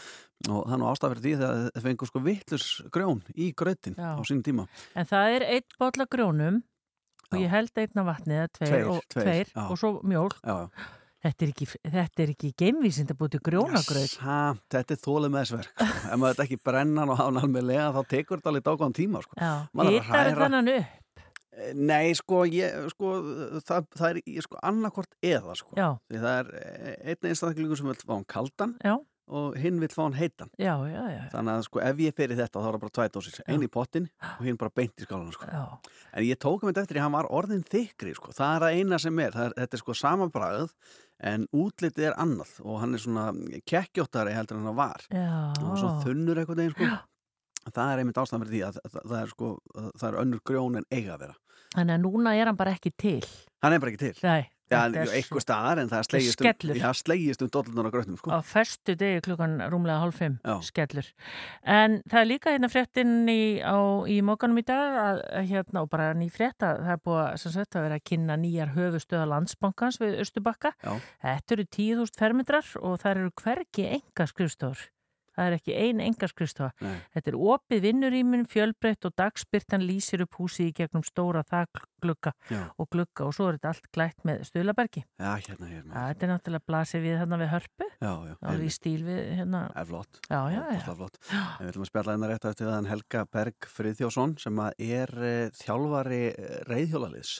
[0.48, 4.00] Og það er nú ástæð fyrir því þegar það fengur sko vittlus grjón í grautin
[4.00, 4.14] Já.
[4.16, 4.70] á sínum tíma.
[4.96, 6.62] En það er einn bolla grjónum
[7.32, 10.58] og ég held einn af vatnið, eða tveir, Tveir, og, tveir, tveir og svo já.
[11.22, 11.66] Þetta er ekki,
[12.24, 14.14] ekki geimvísind að búið til grjónagraut.
[14.24, 14.38] Ha,
[14.74, 15.86] þetta er þólið með þess verk sko.
[15.86, 18.96] ef maður þetta ekki brennan og hafa hann alveg lega þá tekur þetta alveg dákvæðan
[18.98, 19.38] tíma sko.
[19.92, 20.98] Hittar þannan upp.
[21.52, 23.12] Eh, Nei, sko, ég, sko
[23.68, 25.76] það, það er sko, annarkvort eða sko.
[26.10, 28.96] Það er eh, einn einstaklingur sem vil fá hann kaldan já,
[29.32, 31.20] og hinn vil fá hann heitan já, já, já.
[31.32, 33.64] þannig að sko ef ég fer í þetta þá er það bara tvæ dósir einn
[33.64, 35.48] í pottin og hinn bara beint í skálan sko.
[35.48, 38.34] en ég tók um þetta eftir því að hann var orðin þykri sko.
[38.36, 40.74] það er það eina sem er, er þetta er sko samanbræð
[41.32, 43.28] en útlitið er annað og hann er svona
[43.68, 46.90] kekkjóttari heldur en hann var Já, og svo þunnur eitthvað neginn sko.
[47.70, 49.52] það er einmitt ástæðan fyrir því að það, er sko
[49.94, 51.38] það er önnur grjón en eiga að vera
[51.72, 53.22] þannig að núna er hann bara ekki til.
[53.62, 54.42] hann er bara ekki til Nei,
[54.72, 58.32] eitthvað staðar en það slegist um, já, slegist um dollunar á grötnum sko.
[58.32, 61.08] á festu degi klukkan rúmlega hálf fimm skellur.
[61.62, 65.92] En það er líka hérna fréttin í, í mókanum í dag að, að hérna og
[65.92, 70.00] bara ný frétta það er búið að, sagt, að vera að kynna nýjar höfustöða landsbankans
[70.02, 70.74] við Östubakka.
[71.22, 74.88] Þetta eru 10.000 fermetrar og það eru hvergi enga skrifstofur.
[75.32, 76.72] Það er ekki ein enga skrifstofa.
[76.84, 76.96] Nei.
[77.14, 82.32] Þetta er opið vinnurýmin, fjölbreytt og dagspyrtan lýsir upp húsi í gegnum stóra þakglugga
[82.76, 85.04] og glugga og svo er þetta allt glætt með stuðlabergi.
[85.18, 87.88] já, hérna, hérna Þetta er náttúrulega blasið við hérna við hörpu.
[88.02, 90.20] já, já, Alveg í stíl við hérna, Það er flott.
[90.28, 90.80] já, já, já.
[90.82, 91.18] Ótrúlega flott.
[91.32, 95.14] En við ætlum að spjalla hérna rétt eftir það en Helga Berg Friðjósson sem er
[95.16, 97.34] uh, þjálfari uh, reyðhjólaliðs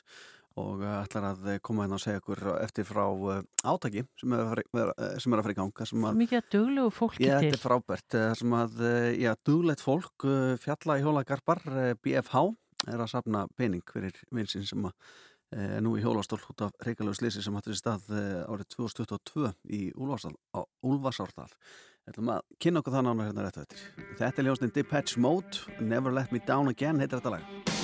[0.61, 4.33] og uh, ætlar að eh, koma hérna og segja okkur eftir frá uh, átaki sem
[4.37, 5.17] er að fara, vera- eh,
[5.55, 5.87] í ganga
[6.19, 7.49] Mikið að duglegu fólki til.
[7.49, 10.27] þetta er frábært eh, sem að, eh, já, duglegt fólk
[10.61, 12.43] fjalla í hjólagarpar eh, BFH
[12.93, 14.93] er að safna pening fyrir vinsinn sem að
[15.55, 19.53] eh, nú í hjólastól út af reikalegu slisi sem hattur í stað eh, árið 2022
[19.71, 19.83] í
[20.83, 21.49] Úlfarsárdal
[22.11, 23.85] ætlum að kynna okkur það nána hérna rétt á eftir.
[24.19, 27.82] Þetta er ljóstin Depeche Mode, Never Let Me Down Again heitir þetta lag.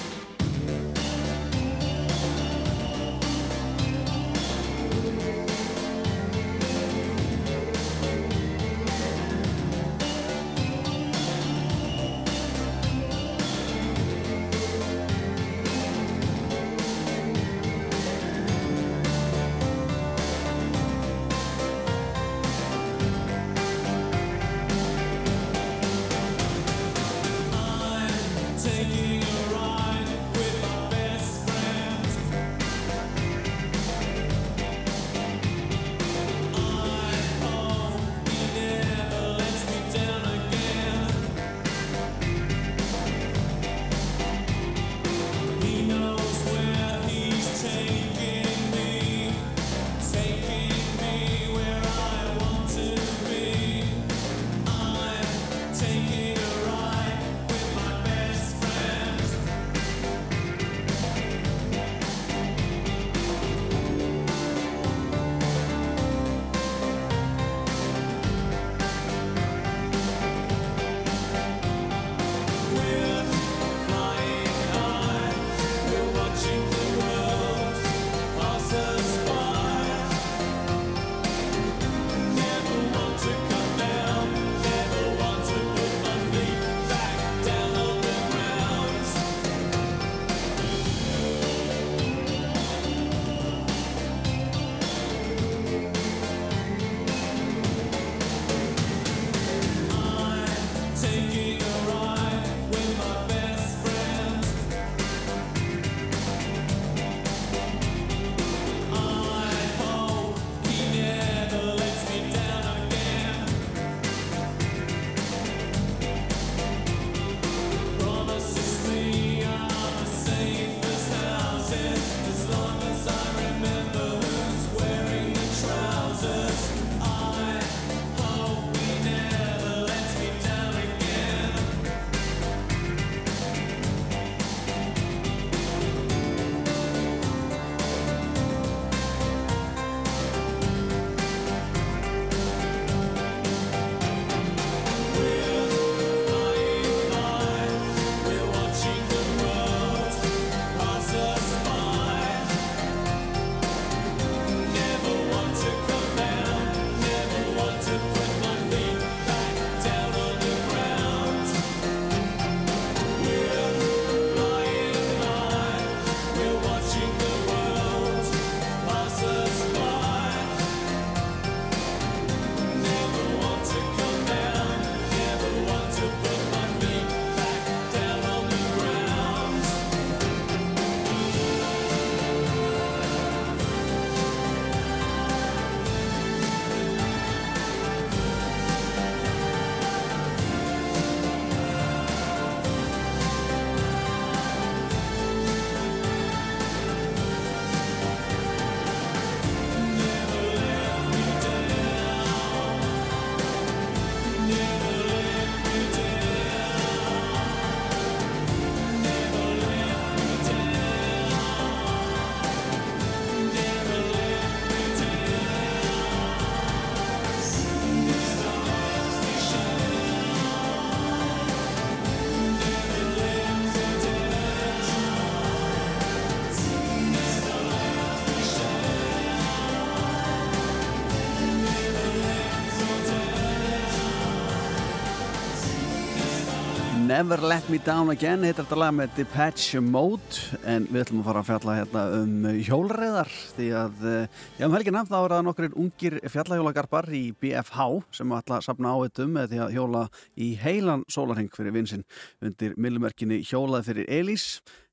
[237.19, 240.39] Never Let Me Down Again heitir þetta lag með Depeche Mode.
[240.71, 244.77] En við ætlum að fara að fjalla hérna um hjólreiðar því að eh, já, um
[244.77, 247.89] helgina þá er það nokkur ungir fjallahjólagarpar í BFH
[248.21, 250.05] sem ætla að sapna áhættum með því að hjóla
[250.39, 252.07] í heilan sólarheng fyrir vinsinn
[252.39, 254.47] undir millumerkinni hjólað fyrir Elís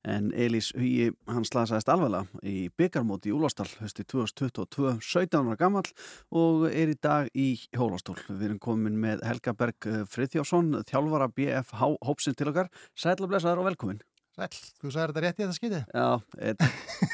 [0.05, 5.85] en Elís Hugi hann slasaðist alveglega í byggarmóti í Úlastall hösti 2022, 17 ára gammal
[6.31, 8.17] og er í dag í hjólastól.
[8.29, 12.69] Við erum komin með Helga Berg Friðjófsson, þjálfara BFH hópsins til okkar.
[12.97, 14.03] Sætla blessaður og velkomin.
[14.35, 14.49] Sæl,
[14.83, 15.77] þú sagði þetta rétt í þetta skiti?
[15.95, 16.07] Já,
[16.43, 16.63] et,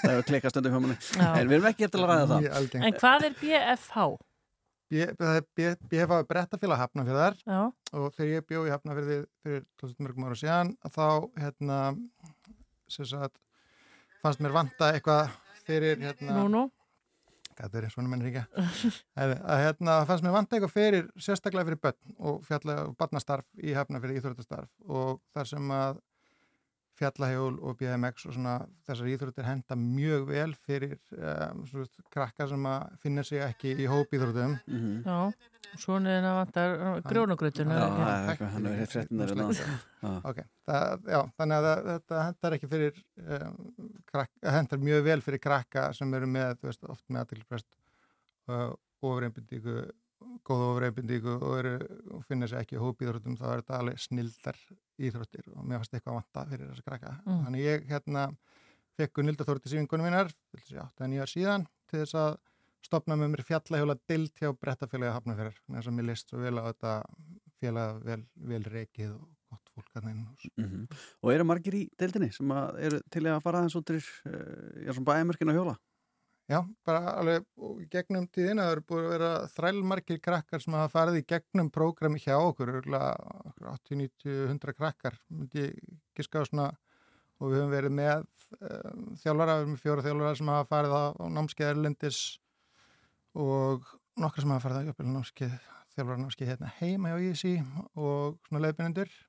[0.01, 0.95] það er klikkast undir hjómanni.
[1.13, 1.27] Já.
[1.37, 2.77] En við erum ekki eftir að ræða það.
[2.81, 4.05] En hvað er BFH?
[4.91, 7.59] B- Það er B- BFA brettafélag hafnafjörðar Já,
[7.95, 11.05] og þegar ég bjó í hafnafjörði fyrir 2000 mörgum ára síðan að þá
[11.45, 11.77] hérna
[12.91, 13.39] sem sagt
[14.21, 15.33] fannst mér vanta eitthvað
[15.65, 16.67] fyrir hérna
[17.93, 18.43] svona mennir ekki
[19.21, 23.75] að, hérna fannst mér vanta eitthvað fyrir sérstaklega fyrir börn og fjalla og barnastarf í
[23.77, 25.99] hafnafjörði íþróttastarf og þar sem að
[27.01, 28.55] fjallahjól og BMX og svona
[28.87, 33.87] þessar íþróttir henda mjög vel fyrir um, svona, krakka sem að finna sig ekki í
[33.91, 35.01] hópíþróttum Mhm.
[35.05, 36.73] Já, svona er það vantar.
[37.79, 40.17] Já, það er eitthvað, hann hitt fréttin þeirra.
[40.31, 43.57] Ok, það, já, þannig að það- þetta hendar ekki fyrir um,
[44.11, 47.67] krakka, hendar mjög vel fyrir krakka sem eru með, þú veist, oft með aðtilprest
[48.51, 49.75] uh, ofureinbindíku
[50.45, 51.71] góða ofureinbindíku og, eru,
[52.13, 54.59] og finna sér ekki í hópíþróttum þá er þetta alveg snildar
[55.07, 57.41] íþróttir og mér fannst eitthvað vanta fyrir þessa krakka Mm.
[57.47, 58.23] þannig ég hérna
[58.99, 62.31] fekk Gunildaþóri til sífingunum mínar þess að 8-9 ár síðan til þess að
[62.85, 66.63] stopna með mér fjallahjóla dild hjá brettafélagi hafnafjörðar þess að mér list svo vel á
[66.71, 66.93] þetta
[67.61, 70.21] félag vel, vel reikið og gott fólk að þeim
[70.57, 70.87] Mhm.
[71.23, 74.01] Og eru margir í deildinni sem að eru til að fara aðeins út uh,
[74.81, 75.75] já, svona bæjarmerkin að hjóla?
[76.51, 77.45] Já, bara alveg
[77.93, 82.19] gegnum tíðina það eru búið að vera þrælmarkir krakkar sem hafa farið í gegnum prógrami
[82.19, 83.13] hjá okkur, örugglega
[83.71, 85.77] 80, 90, 100 krakkar myndi ég
[86.17, 86.67] giska á svona
[87.39, 91.03] og við höfum verið með um, þjálfara, við með fjóra þjálfara sem hafa farið á,
[91.37, 92.21] námskeið Erlendis
[93.47, 93.87] og
[94.19, 95.57] nokkra sem hafa farið á jöfnvel námskeið,
[95.95, 97.57] þjálfara námskeið hérna heima hjá ISI
[97.95, 99.19] og svona leiðbynendur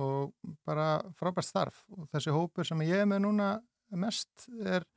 [0.00, 1.84] og bara frábært starf.
[1.92, 3.58] Og þessi hópur sem ég er með núna
[3.98, 4.88] mest er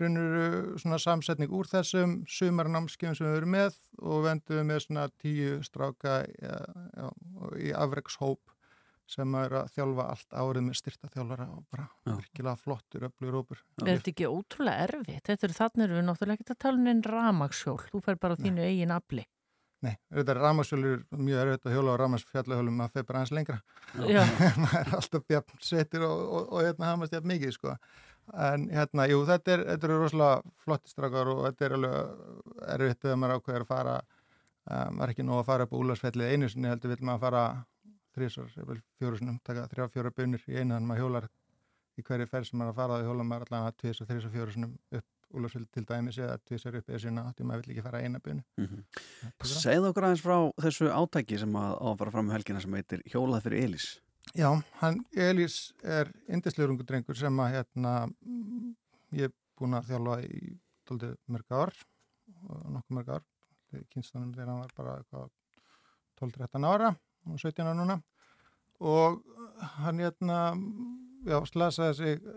[0.00, 5.60] raunur svona samsetning úr þessum sumarnámskeiðum sem við erum með og vendum með svona tíu
[5.66, 6.58] stráka ja,
[6.96, 7.06] já,
[7.60, 8.54] í afrekshóp
[9.10, 12.14] sem er að þjálfa allt árið með styrta þjálfara og bara Já.
[12.14, 13.60] virkilega flottur, öflugur hópur.
[13.82, 15.26] Er þetta ekki ótrúlega erfitt?
[15.28, 17.78] Þetta eru þannig eru við náttúrulega ekki að tala um einn ramagsjól.
[17.90, 19.26] Þú fer bara á þínu eigin afli.
[19.84, 23.58] Nei, þetta er ramasjölur mjög erfitt að hjóla á ramasfjallahjólum maður fer bara aðeins lengra.
[24.08, 24.22] Já,
[24.62, 27.74] maður er alltaf bjafn setur og, og, og hérna hamast jafn mikið sko.
[28.32, 31.94] En hérna, jú, þetta er, þetta eru rosalega flottistrakar og þetta er alveg
[32.74, 35.80] erfitt þegar maður ákveður að fara um, maður er ekki nóg að fara upp á
[35.82, 37.44] úlarsfellið einu sinni heldur vil maður fara
[38.14, 38.52] þrísar,
[39.00, 41.28] fjóru sinum, taka þrjá fjóra bunir í einu þannig maður hjólar
[41.94, 44.10] í hverju ferð sem maður er að fara þá hjólar maður allan að tvis og
[44.10, 47.64] þrís og fjóru sinum upp úlarsfellið til dæmis eða tvisar upp eða sinna því maður
[47.64, 48.44] vil ekki fara eina bunu.
[48.60, 48.84] Mm
[49.50, 52.76] Segðu okkur aðeins frá þessu átæki sem að á að fara fram um helgina sem
[52.78, 53.88] heitir Hjólað fyrir Elís.
[54.34, 54.48] Já,
[54.80, 57.92] hann, Elís er indislegur drengur sem að hérna,
[58.26, 58.72] mm,
[59.14, 60.40] ég er búin að þjálfa í
[60.90, 61.72] tóltið mörg ár,
[62.74, 63.22] nokkuð mörg ár,
[63.92, 65.30] kynstunum þegar hann var bara eitthvað
[66.18, 66.90] 12-13 ára
[67.30, 67.98] og 17 ára núna.
[68.82, 69.22] Og
[69.76, 70.40] hann hérna,
[71.30, 72.28] já, slasaði sig,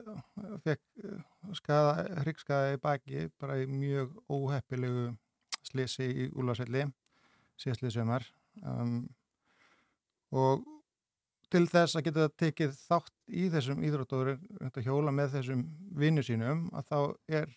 [0.70, 1.10] fekk
[1.58, 5.10] skada, hryggskaða í baki bara í mjög óheppilegu
[5.66, 6.86] slisi í Úlfarselli
[7.58, 9.00] síðastlið sömar um,
[10.30, 10.77] og
[11.54, 14.34] til þess að geta tekið þátt í þessum íþróttóður
[14.68, 15.64] að hjóla með þessum
[16.00, 16.98] vinnu sínum að þá
[17.40, 17.54] er,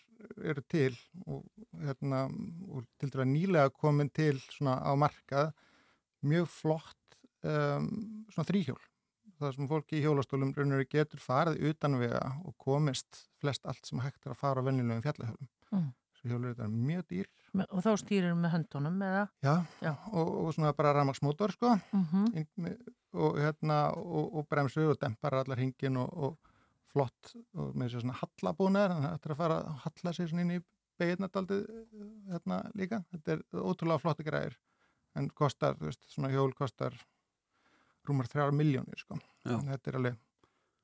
[0.52, 0.92] eru til
[1.26, 1.42] og,
[1.80, 2.26] hérna,
[2.70, 5.52] og til dæra nýlega komin til svona á markað
[6.26, 7.90] mjög flott um,
[8.30, 8.80] svona þrýhjól
[9.40, 14.02] það sem fólki í hjólastólum raunir getur farið utan vega og komist flest allt sem
[14.04, 15.92] hægt er að fara á venjulegum fjallahjólum Mm.
[16.20, 17.28] Þessu hjólur þetta er mjög dýr
[17.70, 19.22] og þá stýrir með höndunum eða?
[19.42, 19.92] já, Já.
[20.12, 24.98] Og, og svona bara ramagsmótor sko Mm inn með- og, hérna, og, og bremsu og
[25.02, 26.36] dempar allar hringin og, og
[26.92, 30.28] flott og með þessi svona hallabúnaður þannig að þetta er að fara að halla sig
[30.30, 30.60] svona inn í
[31.00, 31.64] beginataldið
[32.30, 34.56] hérna líka þetta er ótrúlega flotti græðir
[35.18, 36.94] en kostar, þú veist, svona hjól kostar
[38.06, 39.56] rúmar þrjára miljónir sko Já.
[39.58, 40.18] En þetta er alveg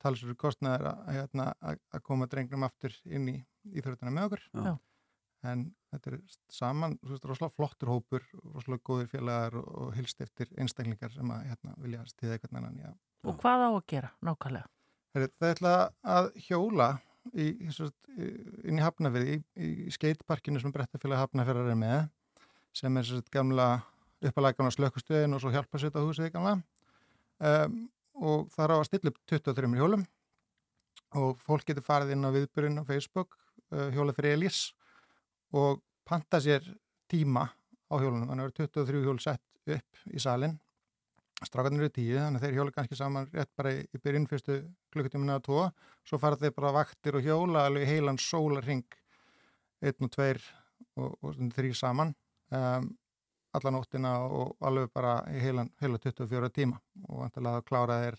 [0.03, 3.37] talsverður kostnaður að, hérna, að, að koma drengnum aftur inn í
[3.71, 4.73] íþjóðuna með okkur Já.
[5.47, 6.21] En þetta er
[6.51, 12.05] saman, rosalega flottur hópur rosalega góðir félagar og, hilst eftir einstaklingar sem að hérna, vilja
[12.09, 12.89] stiða eitthvað annan já.
[13.27, 14.71] Og hvað á að gera nákvæmlega?
[15.17, 15.75] Það ætla
[16.05, 16.89] að hjóla
[17.33, 21.99] í, inn í Hafnafyrði í, í skeitparkinu sem brettafélag Hafnafjörðar er með
[22.77, 23.67] sem er svo sagt, gamla
[24.25, 27.81] uppalega gamla slökkustöðin og svo hjálpa sér þetta húsið gamla um,
[28.17, 30.05] og það er á að stilla upp 23 hjólum
[31.17, 33.37] og fólk getur farið inn á viðbyrjun á Facebook,
[33.71, 34.67] uh, hjóla fyrir Elís
[35.55, 36.65] og panta sér
[37.11, 37.45] tíma
[37.87, 40.57] á hjólunum, þannig að það eru 23 hjól sett upp í salin
[41.45, 44.55] strákarnir eru tíu, þannig að þeir hjóla kannski saman rétt bara í, byrjun fyrstu
[44.93, 45.65] klukkutíminu að tvo,
[46.07, 48.85] svo fara þeir bara vaktir og hjóla alveg heilan sólarring
[49.85, 50.41] einn og tveir
[50.97, 52.15] og, og þrý saman
[52.49, 52.89] um,
[53.57, 56.79] alla nóttina og alveg bara heilan, heila 24 tíma.
[57.07, 58.17] Og vantilega að klára þeir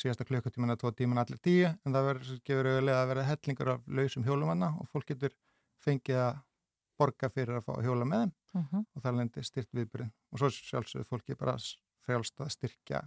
[0.00, 3.72] síðasta klukkutíman að tvo tíman allir tíu en það verður, gefur auðvitað að vera hellingur
[3.74, 5.36] af lausum hjólumanna og fólk getur
[5.84, 6.40] fengið að
[6.98, 8.84] borga fyrir að fá að hjóla með þeim Uh -huh.
[8.94, 11.56] og það lendi styrt viðbyrðin og svo sjálfsögðu fólki bara
[12.06, 13.00] frjálst að styrkja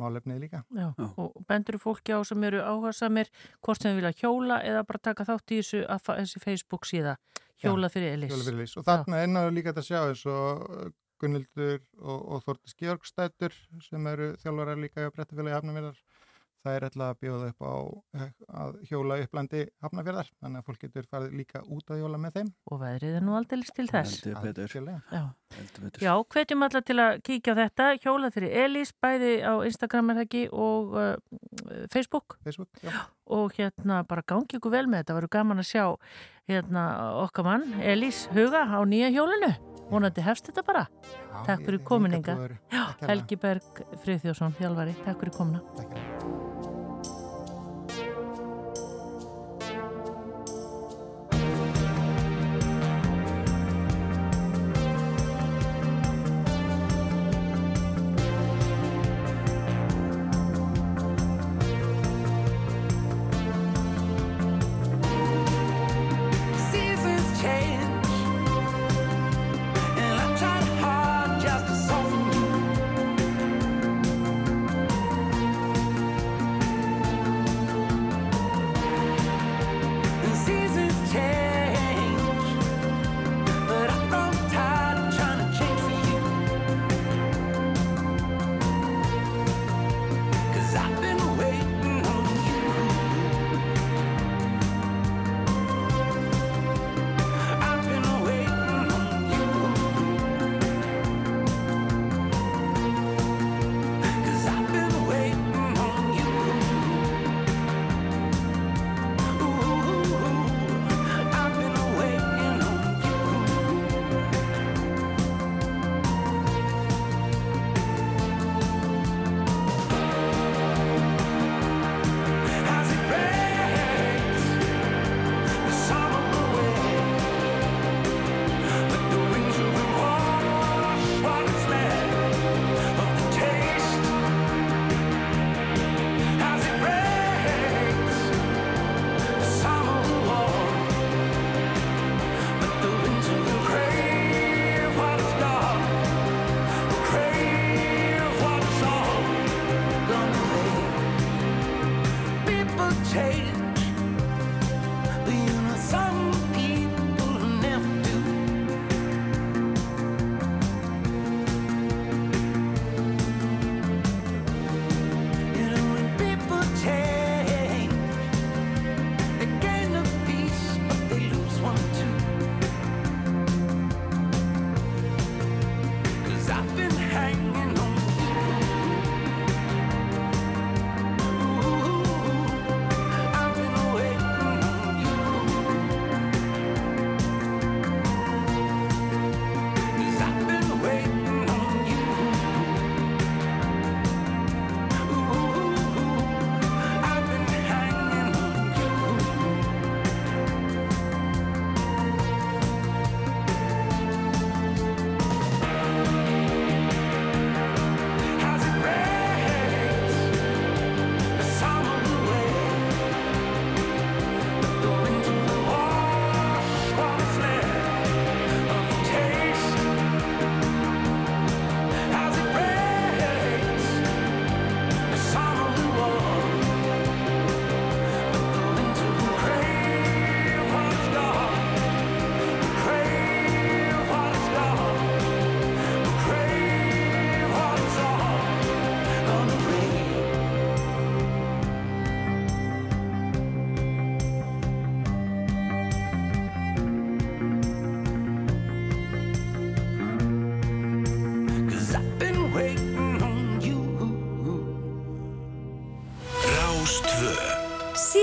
[0.00, 0.62] málefnið líka.
[0.72, 3.28] Já, og bendur fólki á sem eru áhersamir
[3.60, 7.16] hvort sem vilja hjóla eða bara taka þátt í þessu, að þessi Facebook síða
[7.60, 8.32] hjóla fyrir Elis.
[8.32, 12.20] Hjóla fyrir Elís og þarna er náður líka þetta að sjá eins og Gunnildur og,
[12.32, 13.52] og Þortis Georgstættur
[13.84, 16.00] sem eru þjálfarar líka á Brettafélagi Hafnarfjörðar
[16.62, 17.74] það er ætla að bjóða upp á
[18.62, 22.52] að hjóla upplandi Hafnarfjörðar þannig að fólk getur farið líka út að hjóla með þeim
[22.70, 24.20] Og veðrið er nú aldeilis til þess.
[24.22, 24.68] Heldur betur.
[24.72, 25.00] Algjörlega.
[26.02, 26.12] Já.
[26.32, 30.28] Hvetjum alla til að kíkja á þetta, hjólað fyrir Elís, bæði á Instagram er það
[30.28, 31.10] ekki og uh,
[31.92, 32.38] Facebook.
[32.46, 32.94] Facebook, já.
[33.32, 35.84] Og hérna bara gangi ykkur vel með þetta, verður gaman að sjá
[36.50, 36.86] hérna
[37.22, 39.52] okkar mann, Elís Huga á nýja hjólinu.
[39.92, 40.86] Vonandi hefst þetta bara.
[41.02, 42.60] Já, Takk fyrir hérlega.
[43.02, 45.60] Helgi Berg Friðþjóðsson, þjálfari, takk fyrir komuna.
[45.76, 46.41] Takk hérlega.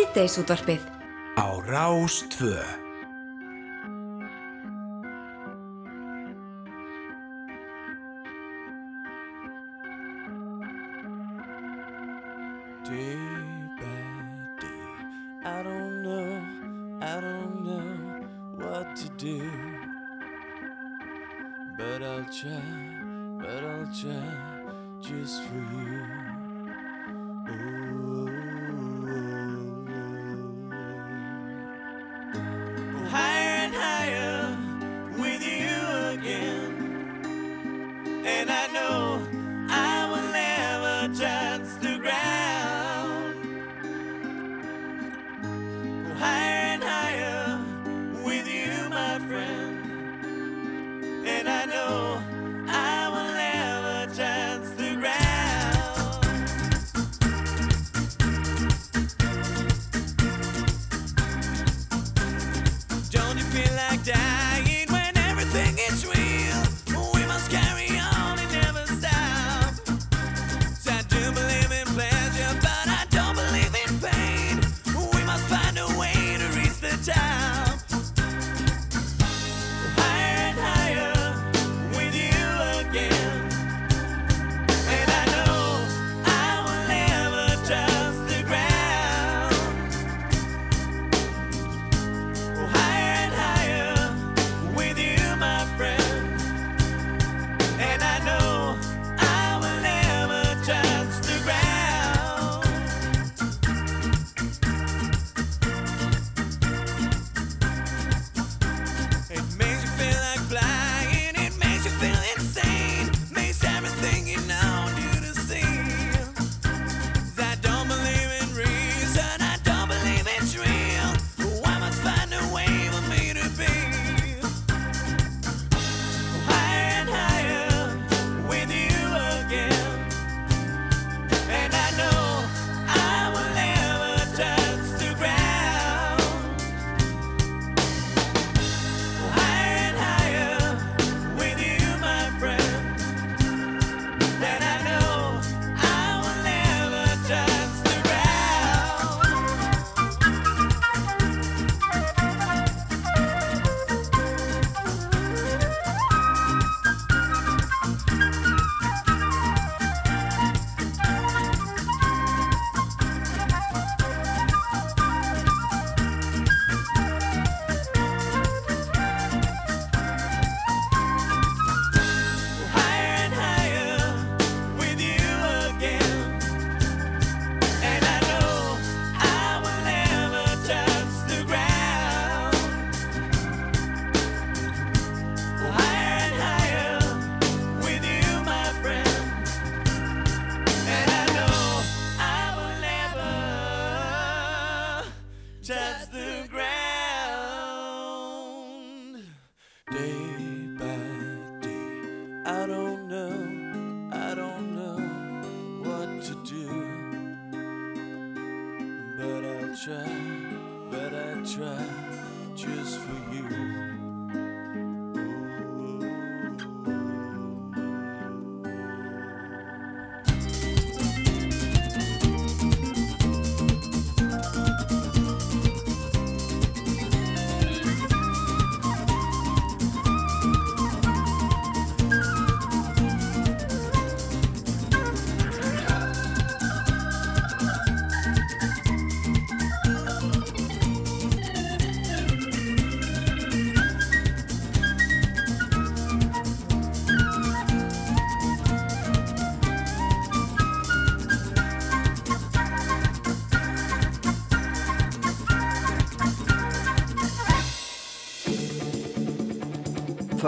[0.09, 0.81] Síðdeisútvarpið
[1.37, 2.57] Á Rástvö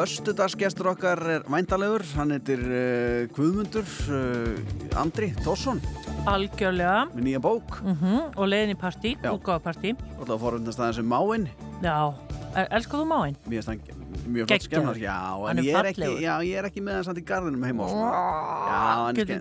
[0.02, 5.78] Föstudagsgestur okkar er væntalegur, hann heitir uh, Guðmundur uh, Andri Tórsson
[6.26, 7.04] Algjörlega.
[7.14, 7.76] Með nýja bók.
[7.86, 9.30] Mm og leiðin í partí, Já.
[9.36, 11.46] útgáfapartí og það fórundast aðeins um máinn.
[11.86, 11.98] Já,
[12.64, 13.38] elskuð þú máinn?
[13.46, 13.84] Finnst hann
[14.26, 15.20] mjög flott skemmar Já,
[15.52, 17.94] en ég er, ekki, já, ég er ekki með hann samt í garðinum heima og
[17.94, 18.12] svona
[18.74, 19.32] Já, hann- Ég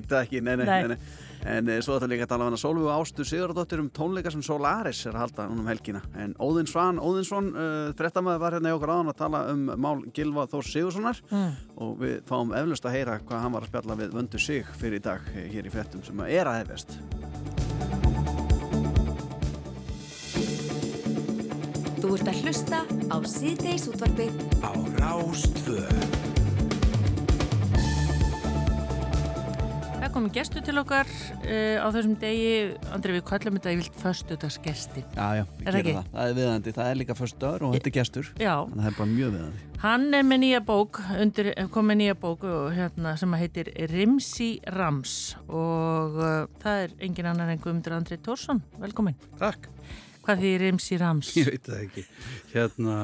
[0.00, 0.96] get það ekki, nei, nei, Nei.
[1.44, 4.32] En eh, svo þetta líka að tala um hana Sólvi og Ástu Sigurðardóttir um tónleika
[4.32, 6.00] sem Solaris er að halda núna um helgina.
[6.16, 9.66] En Óðins Svan, Óðinsson, eh, uh, frettamæði var hérna í okkur aðan að tala um
[9.76, 11.52] Mál Gilva Þór Sigurssonar mm.
[11.84, 15.00] og við fáum eflust að heyra hvað hann var að spjalla við vöndu sig fyrir
[15.00, 16.98] í dag eh, hér í frettum sem er að hefest.
[22.00, 24.28] Þú ert að hlusta á síðdeis útvarfi
[24.60, 24.73] á
[30.14, 32.50] komið gestu til okkar uh, á þessum degi,
[32.94, 35.02] Andri við kallum þetta yfirlt föstudagsgesti.
[35.16, 36.20] Já, já, Er ég það það.
[36.24, 36.74] Er viðandi.
[36.78, 38.30] Það er líka först dagur og þetta er gestur.
[38.40, 39.66] Já, Þannig að það er bara mjög viðandi.
[39.84, 44.50] hann er með nýja bók, undir, kom með nýja bók og, hérna, sem heitir Rimsi
[44.78, 45.14] Rams
[45.48, 48.62] og uh, það er engin annar en Guðmundur Andri Tórsson.
[48.80, 49.18] Velkomin.
[49.42, 49.68] Takk,
[50.24, 51.34] Hvað því Rimsi Rams?
[51.36, 52.06] ég veit það ekki.
[52.54, 52.94] Hérna,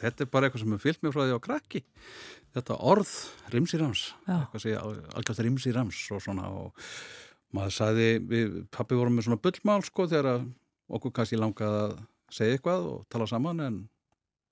[0.00, 1.82] þetta er bara eitthvað sem er fyllt mér frá því á krakki.
[2.54, 3.12] Þetta orð,
[3.50, 4.36] rimsi rams, Já.
[4.36, 4.82] eitthvað segja
[5.18, 6.84] algjörð rimsi rams og svona og
[7.54, 10.44] maður sagði, við pappi vorum með svona bullmál sko þegar að
[10.94, 11.96] okkur kannski langaði að
[12.34, 13.78] segja eitthvað og tala saman en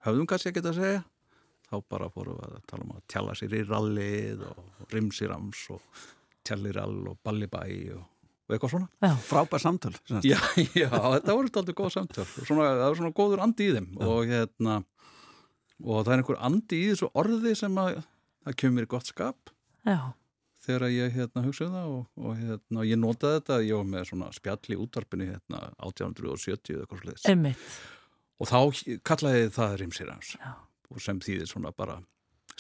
[0.07, 1.03] höfðum kannski ekki að segja.
[1.71, 5.61] Þá bara fórum við að tala um að tjalla sér í rallið og rimsi rams
[5.73, 6.03] og
[6.45, 7.63] tjallirall og ballibæ
[7.95, 8.91] og, og eitthvað svona.
[9.01, 9.95] Já, Frábær samtöl.
[10.27, 10.37] Já,
[10.83, 14.35] já, þetta voru alltaf góð samtöl svona, það var svona góður andi í þeim og
[14.35, 14.81] hérna
[15.81, 18.03] og það er einhver andi í þessu orði sem að
[18.43, 19.53] það kemur í gott skap.
[19.87, 20.13] Já,
[20.67, 24.07] þegar ég hérna hugsa um það og, og hérna, ég notaði þetta, ég var með
[24.11, 27.73] svona spjall í útvarpinu hérna 1870 eða eitthvað emmitt.
[28.39, 28.59] og þá
[29.07, 30.37] kallaði það rimsirans
[30.93, 31.99] og sem þýðir svona bara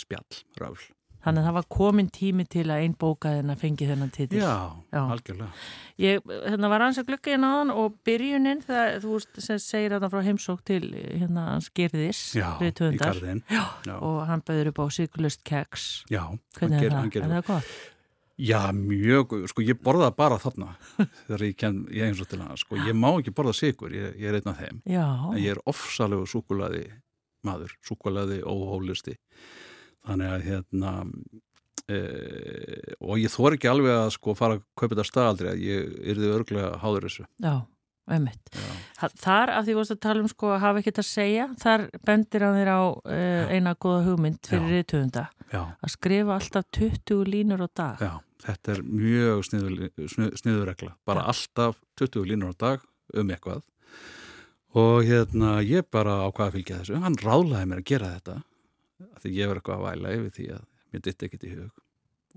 [0.00, 0.90] spjall, rafl
[1.22, 4.40] Þannig að það var komin tími til að einn bókaðina fengi þennan titil.
[4.42, 4.54] Já,
[4.90, 5.02] Já.
[5.14, 5.50] algjörlega
[6.02, 9.60] Ég, hérna var hans að glukka hérna á hann og byrjunin, það, þú veist, sem
[9.62, 13.62] segir þetta frá heimsók til hérna hans gerðis, Já, í garðin Já.
[13.86, 15.86] Já, og hann bauður upp á sigurlust keks.
[16.10, 16.24] já
[16.58, 16.98] Hvernig hann er ger- það?
[16.98, 17.72] hann gerir Er það gott?
[18.42, 20.72] Já, mjög, sko ég borðaði bara þarna
[21.28, 24.16] þegar ég kem, ég eins og til hana sko, ég má ekki borða sigur, ég,
[24.18, 26.88] ég er einn af þeim Já, en ég er ofsalegu súkulaði
[27.46, 29.14] maður, súkulaði óhólisti
[30.08, 30.92] þannig að hérna
[31.88, 31.98] e,
[33.02, 36.32] og ég þor ekki alveg að sko fara að kaupa þetta staðaldri að ég yrði
[36.38, 37.28] örglega háður þessu.
[37.42, 37.54] Já.
[38.12, 38.18] Já,
[39.22, 41.84] Þar, af því þú varst að tala um sko að hafa ekkert að segja, þar
[42.04, 44.72] bendir hann þér á uh, eina góða hugmynd fyrir Já.
[44.74, 45.22] rithöfunda.
[45.52, 48.02] já, Að skrifa alltaf 20 línur á dag.
[48.02, 49.76] já þetta er mjög sniður,
[50.42, 50.72] sniður
[51.06, 52.80] bara alltaf 20 línur á dag
[53.14, 53.62] um eitthvað.
[54.74, 57.00] Og hérna ég bara ákvaða að fylgja þessu.
[57.04, 58.36] Hann ráðlaði mér að gera þetta
[59.22, 61.84] því ég verið eitthvað að væla yfir því að mér ditt ekkert í hug.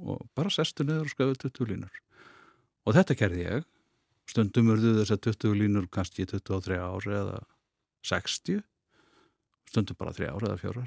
[0.05, 1.99] Og bara sestu niður og skrifa 20 línur.
[2.85, 3.67] Og þetta gerði ég.
[4.29, 7.41] Stundum urðu þess að 20 línur kannski 23 ári eða
[8.05, 8.63] 60
[9.69, 10.85] stundum bara 3 ári eða 4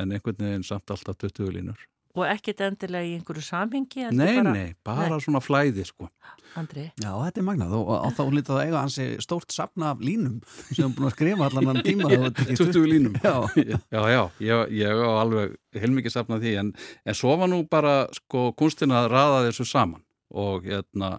[0.00, 1.86] en einhvern veginn samt alltaf 20 línur
[2.16, 4.06] Og ekkert endilega í einhverju samhengi.
[4.16, 5.20] Nei, bara, nei, bara Nei.
[5.20, 6.08] svona flæði sko.
[6.56, 7.74] Andri, Já, þetta er magnað.
[7.76, 10.38] Og, og þá lítið að eiga hansi stórt sapna af línum
[10.70, 12.06] sem er búin að skrifa allan hann tíma.
[12.08, 13.18] Og þetta er ekki 20 línum.
[13.20, 13.34] Já.
[13.76, 16.54] já, já, ég, ég á alveg heilmikið safnað því.
[16.62, 16.72] En,
[17.04, 20.00] en svo var nú bara sko kunstin að raða þessu saman.
[20.32, 21.18] Og hérna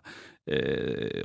[0.50, 0.58] e,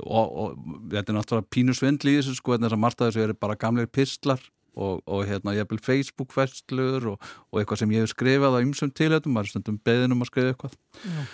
[0.05, 3.25] og, og þetta er náttúrulega pínu svindl í þessu sko þess að margt að þessu
[3.25, 8.05] eru bara gamleir pistlar og, og hérna ég hef Facebook-festlur og, og eitthvað sem ég
[8.05, 10.77] hef skrifað á ymsum tilhættum, maður stundum beðin um að skrifa eitthvað.
[11.03, 11.25] Já.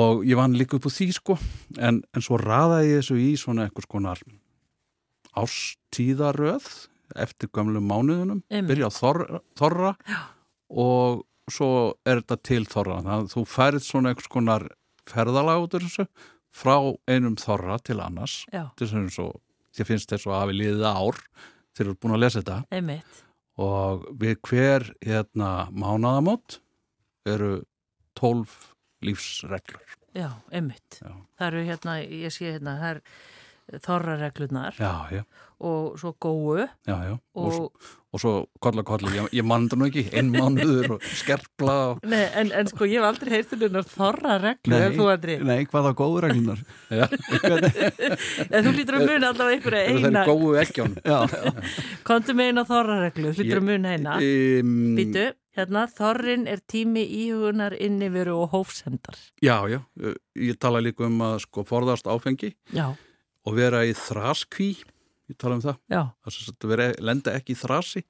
[0.00, 1.38] og ég vann líka upp á því sko.
[1.78, 4.22] En, en svo raðaði ég þessu í svona eitthvað skonar
[5.40, 6.68] ástíðaröð
[7.20, 8.70] eftir gamlu mánuðunum Einmitt.
[8.70, 9.94] byrja á þorra, þorra
[10.70, 11.70] og svo
[12.06, 13.00] er þetta til þorra.
[13.00, 14.68] Þannig að þú færið svona eitthvað skonar
[15.10, 16.06] úr þessu
[16.50, 16.76] frá
[17.10, 18.44] einum þorra til annars.
[18.78, 19.32] Til þess að
[19.76, 21.18] þér finnst þess að hafi liðið ár
[21.80, 23.22] þegar þú ert búin að lesa þetta emmitt.
[23.60, 26.60] og við hver hérna mánaðamót
[27.28, 27.54] eru
[28.20, 28.52] 12
[29.08, 30.98] lífsreglur Já, emmitt.
[31.00, 31.12] Já.
[31.38, 33.00] Það eru hérna, ég sé hérna, það er
[33.84, 35.22] þorrareglunar já, já,
[35.60, 37.14] og svo góu já, já.
[37.34, 41.04] Og, og, og svo kolla kolli, ég, ég mann það nú ekki einn mánuður og
[41.20, 43.90] skerpla og, nei, en, en sko ég hef aldrei heyrt um þennar
[44.80, 45.36] er Andri?
[45.46, 47.06] nei, hvað á góður reglunar já,
[48.56, 51.18] En þú lítur að muna allavega einhverja það eina, er góðu ekkján Já,
[52.08, 54.16] komdu með eina þorrareglu, þú lítur að muna eina.
[54.24, 55.26] um, Býtu,
[55.58, 59.18] hérna, þorrin er tími íhugunar inniveru og hófsendar.
[59.44, 59.80] Já, já,
[60.38, 62.90] ég tala líka um að sko forðast áfengi Já,
[63.46, 64.70] og vera í þraskví
[65.30, 65.78] ég tala um það,
[66.24, 66.34] það
[67.06, 68.04] lenda ekki í þrasi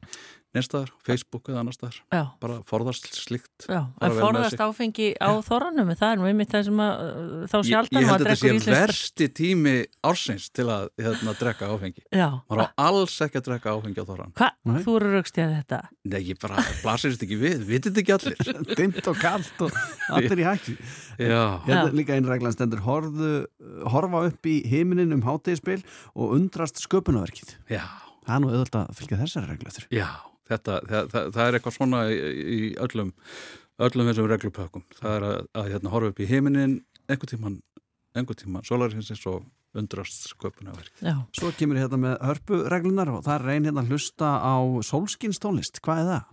[0.57, 1.99] nestaðar, Facebook eða annar staðar.
[2.11, 2.23] Já.
[2.43, 6.65] bara forðast slikt Já, Bara en forðast áfengi á þorranum, það er nú einmitt það
[6.67, 9.75] sem að uh, þá ég, sjaldan ég held maður að þetta sé íslensk versti tími
[10.11, 12.05] ársins til að hérna, drekka áfengi.
[12.11, 15.45] Já, maður á alls ekki að drekka áfengi á þorran hvað, þú eru raukst í
[15.45, 15.81] að þetta?
[16.11, 18.53] Nei, ég bara blasir þetta ekki við, vitið ekki allir?
[18.81, 19.81] Dimmt og kallt og
[20.19, 20.77] allir í hætti
[21.21, 23.33] Já, Hérna er líka einn reglan stendur horfðu,
[23.93, 25.83] horfa upp í heiminin um hátegisbil
[26.17, 27.59] og undrast sköpunarverkið.
[27.71, 27.85] Já,
[28.25, 29.87] Það er nú auðvitað að fylgja þessari reglu eftir.
[29.93, 30.09] Já
[30.51, 33.15] þetta, það, það, það er eitthvað svona í, í öllum
[33.81, 36.77] öllum þessum reglupökkum það er að, að hérna, horfa upp í heiminin
[37.11, 37.57] einhvern tíman,
[38.15, 39.47] einhvern tíman, sólarins og
[39.77, 40.91] undrast sköpunarverk.
[40.99, 41.15] Já.
[41.37, 44.55] Svo kemur hérna með hörpureglunar og það er reyn hérna að hlusta á
[44.87, 45.79] sólskinstónlist.
[45.85, 46.25] Hvað er það?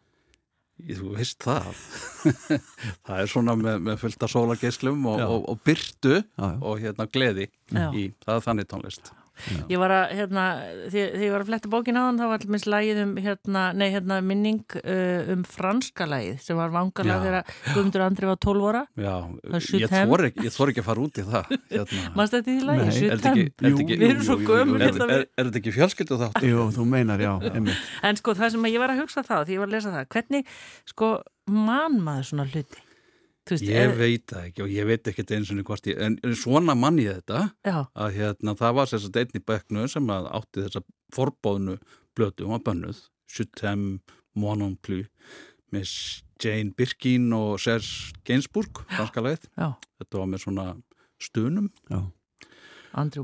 [0.77, 1.67] Ég, þú veist það.
[3.07, 5.27] það er svona með, með fullta sólargeislum og, Já.
[5.33, 6.57] og, og byrtu Já, já.
[6.69, 7.87] og hérna gleði Já.
[7.93, 9.13] í, það þannig tónlist.
[9.71, 10.45] Ég var að, hérna,
[10.87, 13.63] því, því ég var að fletta bókin á hann, þá var allmis lagið um, hérna,
[13.77, 17.25] nei, hérna, minning uh, um franska lagið sem var vangalag Já.
[17.27, 18.83] þegar Guðmundur Andri var 12 ára.
[18.97, 19.15] Já,
[19.77, 21.53] ég þor ekki, ég þor ekki að fara út í það.
[21.75, 22.01] Hérna.
[22.17, 22.87] Manst þetta í því lagið?
[22.87, 22.97] Nei.
[22.97, 25.29] Er þetta ekki, er þetta ekki, Við erum svo gömul er, hérna er, við.
[25.43, 26.41] þetta ekki fjölskyldu þátt?
[26.47, 27.93] Jú, þú meinar, já, einmitt.
[28.07, 30.09] En sko það sem ég var að hugsa þá, því ég var að lesa það,
[30.15, 30.51] hvernig
[30.93, 31.13] sko
[31.47, 32.86] mann maður svona hluti?
[33.47, 35.99] Þú veist, Ég er- veit það ekki og ég veit ekkert eins og hvort ég,
[36.03, 39.87] en svona mann ég þetta Já, að hérna, það var þess að einn í bekknu
[39.89, 40.83] sem að átti þessa
[41.15, 41.77] forbóðnu
[42.17, 44.01] blötu, hún var bönnuð Shutem
[44.35, 45.05] Monomplu
[45.71, 45.87] með
[46.43, 50.67] Jane Birkin og Serge Gainsbourg, franska leið þetta var með svona
[51.19, 51.71] stunum.
[51.89, 52.03] Já,
[52.93, 53.23] Andri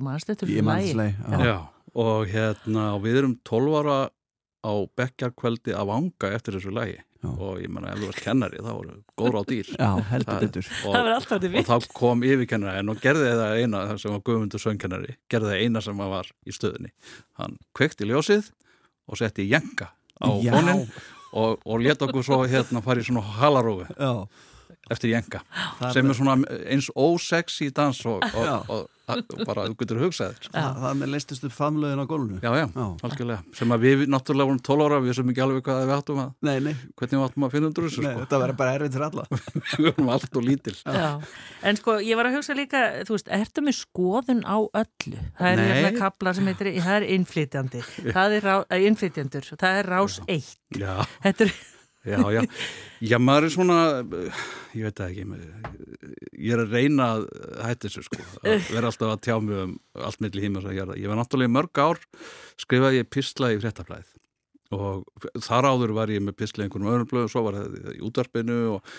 [1.94, 3.98] og hérna og við erum 12 ára
[4.64, 7.30] á bekkjarkveldi að vanga eftir þessu lagi Já.
[7.40, 9.70] og ég menna ef þú ert kennari þá voru góður á dýr.
[9.80, 10.44] Já, heldur Það-
[10.90, 11.68] og, og vitt.
[11.72, 15.98] þá kom yfirkennari og gerði það eina sem var Guðmundur söngkennari gerði það eina sem
[16.04, 16.92] var í stöðunni.
[17.40, 18.52] Hann kvekti ljósið
[19.08, 19.88] og setti jenga
[20.20, 20.84] á fónin
[21.34, 24.28] og, og let okkur svo hérna fara í svona halarófi Já,
[24.92, 25.44] eftir jenga
[25.80, 26.36] það sem er svona
[26.74, 31.12] eins ósexy dans og, og, og, og bara þú getur hugsað þér það, það með
[31.14, 32.38] leistist upp famlöðin á gólfinu.
[32.44, 32.86] Já, já, Já.
[33.08, 36.22] algjörlega sem að við náttúrulega vorum 12 ára við sem ekki alveg hvað við áttum
[36.24, 38.24] að Nei, nei, hvernig við áttum að finna undur þessu nei, sko.
[38.24, 39.26] þetta verður bara erfitt fyrir alla.
[39.84, 41.10] við vorum allt og lítil Já,
[41.72, 45.20] en sko ég var að hugsa líka, þú veist, ertu með skoðun á öllu?
[45.40, 49.80] Það er hérna kapla sem heitir, það er innflytjandi, það er rá, eh, innflytjendur, það
[49.84, 50.50] er rás 1.
[50.80, 50.94] Já,
[51.28, 51.54] Þetta er,
[52.04, 52.42] já, já.
[53.04, 53.78] Já, maður er svona
[54.74, 55.26] ég veit það ekki
[56.44, 57.28] ég er að reyna að
[57.64, 59.78] hætta þessu sko að vera alltaf að tjá mig um
[60.10, 62.02] allt milli híma ég var náttúrulega í mörg ár
[62.62, 64.12] skrifaði ég pistla í fréttaflæð
[64.74, 68.02] og þar áður var ég með pistla í einhvernum öðrum blöðum, svo var það í
[68.08, 68.94] útvarpinu og,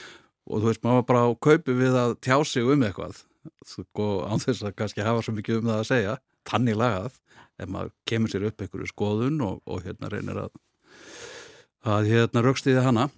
[0.46, 3.24] og þú veist, maður var bara á kaupi við að tjá sig um eitthvað
[3.68, 6.16] sko, án þess að kannski hafa svo mikið um það að segja
[6.48, 7.18] tannig lagað
[7.60, 10.54] ef maður kemur sér upp einhverju skoðun og, og hérna reynir að
[11.84, 13.08] að hérna raukstiði hana.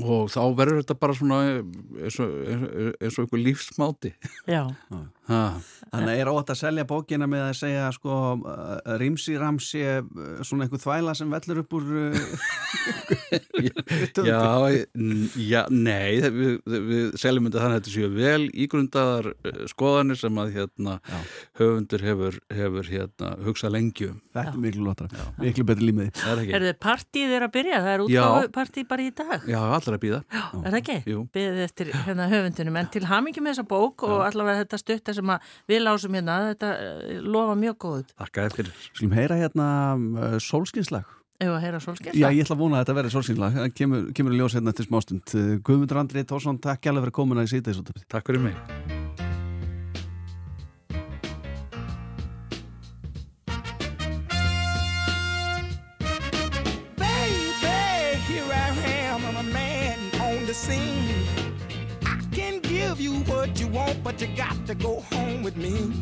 [0.00, 2.30] Og þá verður þetta bara svona eins og,
[2.96, 4.14] eins og einhver lífsmáti.
[4.48, 4.62] Já,
[5.28, 10.00] Þannig að er ótt að selja bókina með að segja sko uh, rímsi ramsi uh,
[10.42, 12.16] svona einhver þvæla sem vellur upp úr uh,
[14.26, 14.42] já,
[15.36, 19.28] já, nei við, við seljum þetta þannig að þetta séu vel ígrundaðar
[19.70, 21.18] skoðanir sem að hérna Já.
[21.60, 25.08] höfundur hefur, hefur hérna hugsað lengi um Þetta er miklu lotra,
[25.38, 28.22] miklu betur límiði það er ekki, er þið partíð er að byrja, það er Já.
[28.22, 29.46] útgáfu partíð bara í dag.
[29.52, 30.98] já, allar að býða Er það ekki?
[31.12, 31.22] Jú.
[31.36, 35.34] Beðið eftir hérna höfundunum, en til hamingi með þessa bók og allavega þetta stutta sem
[35.34, 38.14] að við lásum hérna, þetta eh, lofa mjög góð.
[38.20, 38.86] Þakka þér fyrir.
[38.92, 39.66] Skulum heyra hérna
[39.96, 42.14] uh, sólskinslag Ef að heyra sólskins.
[42.14, 44.86] Já, ég ætla að vona að þetta verði sólskinslag Það kemur, kemur ljós hérna til
[44.86, 45.34] smástund.
[45.34, 49.01] Uh, Guðmundur Andri Tórsson, takk hjálpa fyrir komuna í síðdeis Takk fyrir mig
[64.02, 65.92] but you got to go home with me.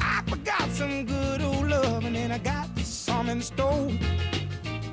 [0.00, 3.90] I forgot some good old love, and I got some in store.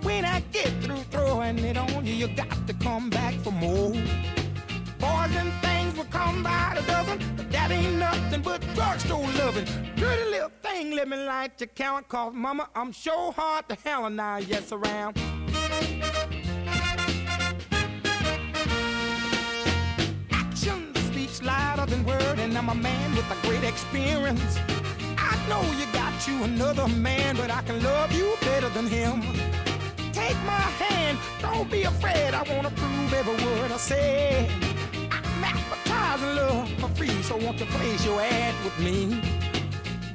[0.04, 3.92] When I get through throwing it on you, you got to come back for more.
[5.00, 9.66] Boys and things will come by the dozen, but that ain't nothing but drugstore loving.
[9.98, 14.06] Pretty little thing, let me light your count, cause mama, I'm sure hard to hell
[14.06, 15.18] and I yes around.
[21.78, 24.58] Louder than word, and I'm a man with a great experience.
[25.18, 29.22] I know you got you another man, but I can love you better than him.
[30.12, 32.34] Take my hand, don't be afraid.
[32.34, 34.50] I wanna prove every word I say.
[35.12, 39.22] I'm advertising love for free, so won't you place your ad with me?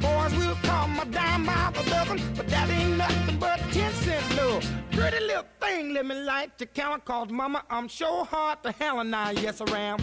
[0.00, 4.36] Boys will come a dime by the dozen, but that ain't nothing but 10 cent
[4.36, 4.64] love.
[4.90, 8.98] Pretty little thing, let me light your count, cause mama, I'm sure hard to hell
[9.00, 10.02] and I yes around.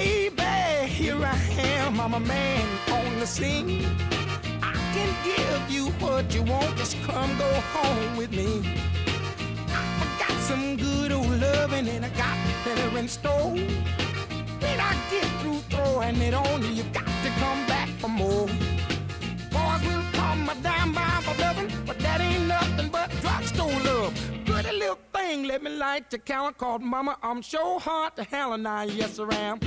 [0.00, 3.84] Baby, here I am, I'm a man on the scene.
[4.62, 8.62] I can give you what you want, just come go home with me.
[9.68, 13.50] I got some good old loving and I got better in store.
[14.62, 18.46] When I get through throwing it on you, you got to come back for more.
[19.52, 21.98] Boys will come a dime by for loving, but
[25.30, 27.16] thing, let me light your candle called Mama.
[27.22, 29.58] I'm so hot to hell and I, yes I am.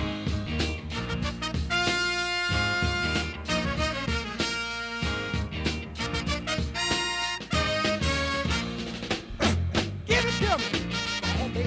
[10.05, 11.65] Give it to me.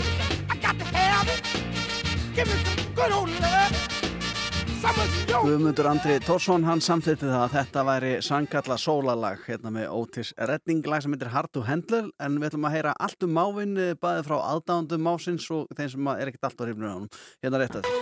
[0.50, 1.42] I got to have it.
[2.34, 3.95] Give me some good old love.
[4.86, 10.86] Guðmundur Andri Tórsson, hann samþýtti það að þetta væri sangalla sólalag hérna með Otis Redding.
[10.86, 14.24] Lag sem heitir Hard to Handle en við ætlum að heyra allt um mávin bæði
[14.28, 17.12] frá aðdándum másins og þeim sem er ekkert allt á hrifnur á honum.
[17.42, 17.92] Hérna rétt að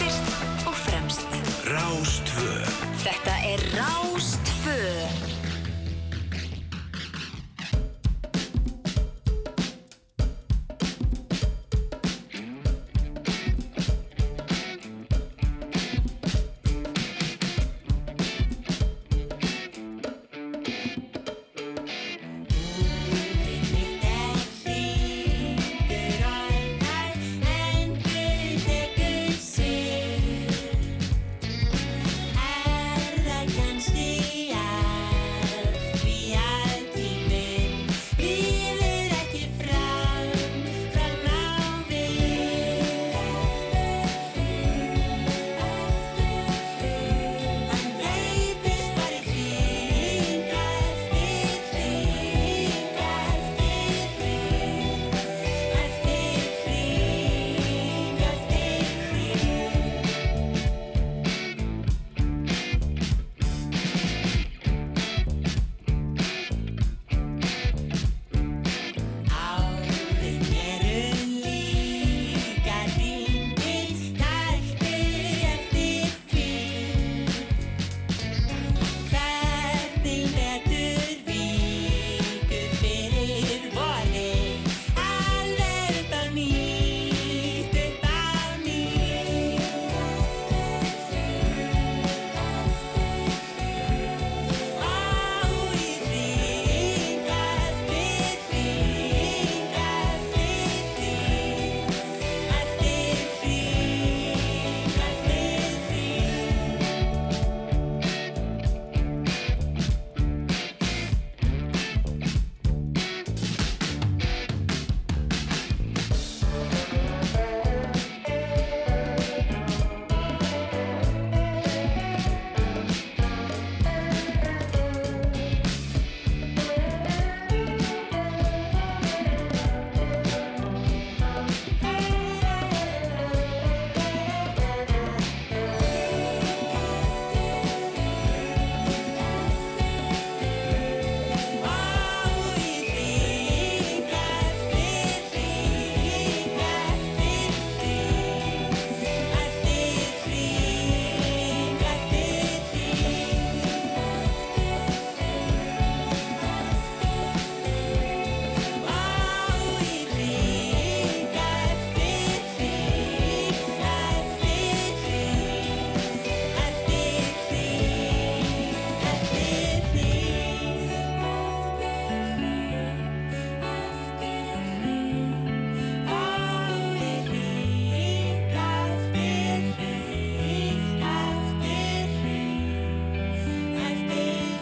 [0.00, 1.26] Fyrst og fremst.
[1.70, 2.54] Rástvö
[3.00, 4.09] Þetta er Rástfö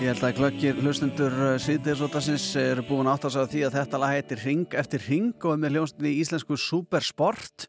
[0.09, 4.15] Ég held að glöggir hlustundur síðdeisótasins eru búin átt að segja því að þetta lag
[4.15, 7.67] heitir Ring eftir Ring og er með hljónstinni í íslensku Supersport.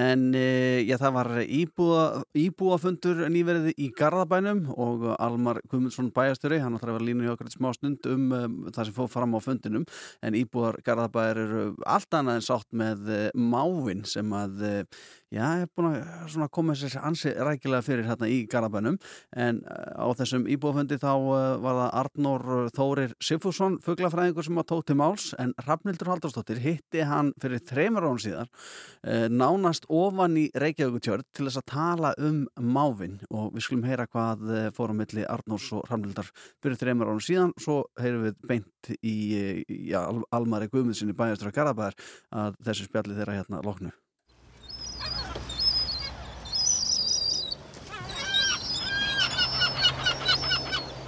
[0.00, 2.06] En e, já, það var íbúa,
[2.46, 7.52] íbúafundur nýverið í Garðabænum og Almar Guðmundsson bæjastöri, hann átti að vera línu hjá okkur
[7.52, 9.84] smá stund um, um það sem fóð fram á fundinum.
[10.24, 14.78] En íbúar Garðabæjar eru allt annað en sátt með e, mávin sem að e,
[15.32, 18.98] já, er búin að koma sér ansi rækilega fyrir hérna í Garðabænum
[19.40, 22.44] en eh, á þessum íbúafundi þá eh, var það Arnór
[22.76, 28.08] Þórir Sigfússon, fuglafræðingur sem að tók til máls en Rafnildur Haldarsdóttir hitti hann fyrir þreymur
[28.10, 28.50] án síðar
[29.06, 34.08] eh, nánast ofan í Reykjavíkutjörn til þess að tala um mávin og við skulum heyra
[34.10, 36.28] hvað eh, fórum milli Arnórs og Rafnildar
[36.62, 37.56] fyrir þreymur án síðan.
[37.60, 42.00] Svo heyrum við beint í eh, já, Al- Almari Guðmundsinni bæjastur að Garðabæðar
[42.42, 43.92] að þessu spjalli þeirra hérna loknu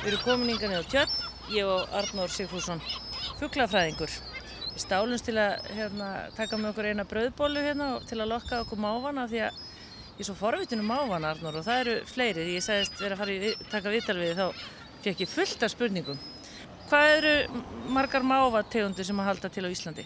[0.05, 1.13] Við erum komin yngan niður á tjörn,
[1.55, 2.81] ég og Arnór Sigfússon,
[3.41, 4.13] fugglafræðingur.
[4.75, 8.81] Við stálumst til að hérna, taka með okkur eina brauðbólu hérna til að lokka okkur
[8.85, 9.61] mávana því að
[10.19, 12.45] ég er svo forvitinu mávana Arnór og það eru fleiri.
[12.49, 14.47] Því ég sagðist vera að fara í við- taka viðtal við þá
[15.07, 16.21] fekk ég fullt af spurningum.
[16.91, 17.35] Hvað eru
[17.97, 20.05] margar mávategundir sem að halda til á Íslandi?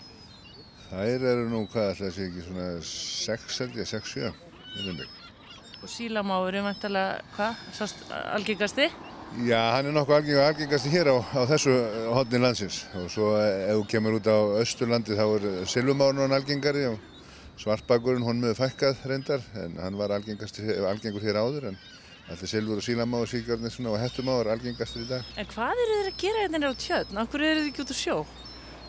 [0.93, 4.33] Þær eru nú, hvað ætla þessi ekki, svona 6 held ég, 6-7,
[4.77, 5.09] minnum mig.
[5.83, 7.55] Og sílamáður er vantilega, hvað,
[8.39, 8.87] algengasti?
[9.37, 11.75] Já, hann er nokkuð algeng, algengasti hér á, á þessu
[12.17, 16.97] hodni landsins og svo ef þú kemur út á Östurlandi þá er Silvumárun algengari og
[17.61, 21.79] Svartbakurinn hún með fækkað reyndar en hann var algengur hér áður en
[22.29, 25.31] alltaf Silfur og Sílamáður, Síkjörnir og Hettumáður algengastir í dag.
[25.37, 27.21] En hvað eru þeir að gera hérna á tjötn?
[27.23, 28.19] Akkur eru þeir ekki út á sjó?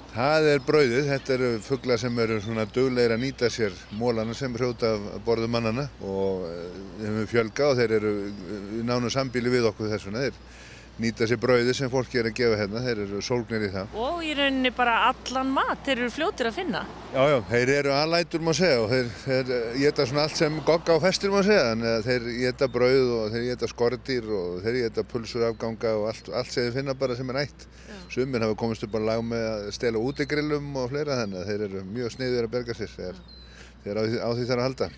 [0.10, 4.55] Það er brauðið, þetta eru fuggla sem eru svona duglegir að nýta sér mólana sem
[4.57, 8.14] hrjóta af borðu mannana og eh, þeim við fjölga og þeir eru
[8.80, 10.24] í nánu sambíli við okkur þessuna.
[10.26, 10.39] Þeir
[10.99, 13.93] nýta sér brauðið sem fólki er að gefa hérna, þeir eru sólgnir í það.
[14.01, 16.82] Og í rauninni bara allan mat, þeir eru fljótir að finna.
[17.14, 20.97] Já, já, þeir eru aðlætur má segja og þeir, þeir geta svona allt sem gogga
[20.97, 24.82] á festir má segja, þannig að þeir geta brauð og þeir geta skordir og þeir
[24.82, 27.70] geta pulsur afganga og allt, allt sem þeir finna bara sem er ætt.
[28.10, 31.66] Sumir hafa komist upp á lag með að stela útigrillum og fleira þannig að þeir
[31.68, 33.22] eru mjög sniður að berga sér þegar,
[33.84, 34.89] þegar á, því, á því þarf að halda.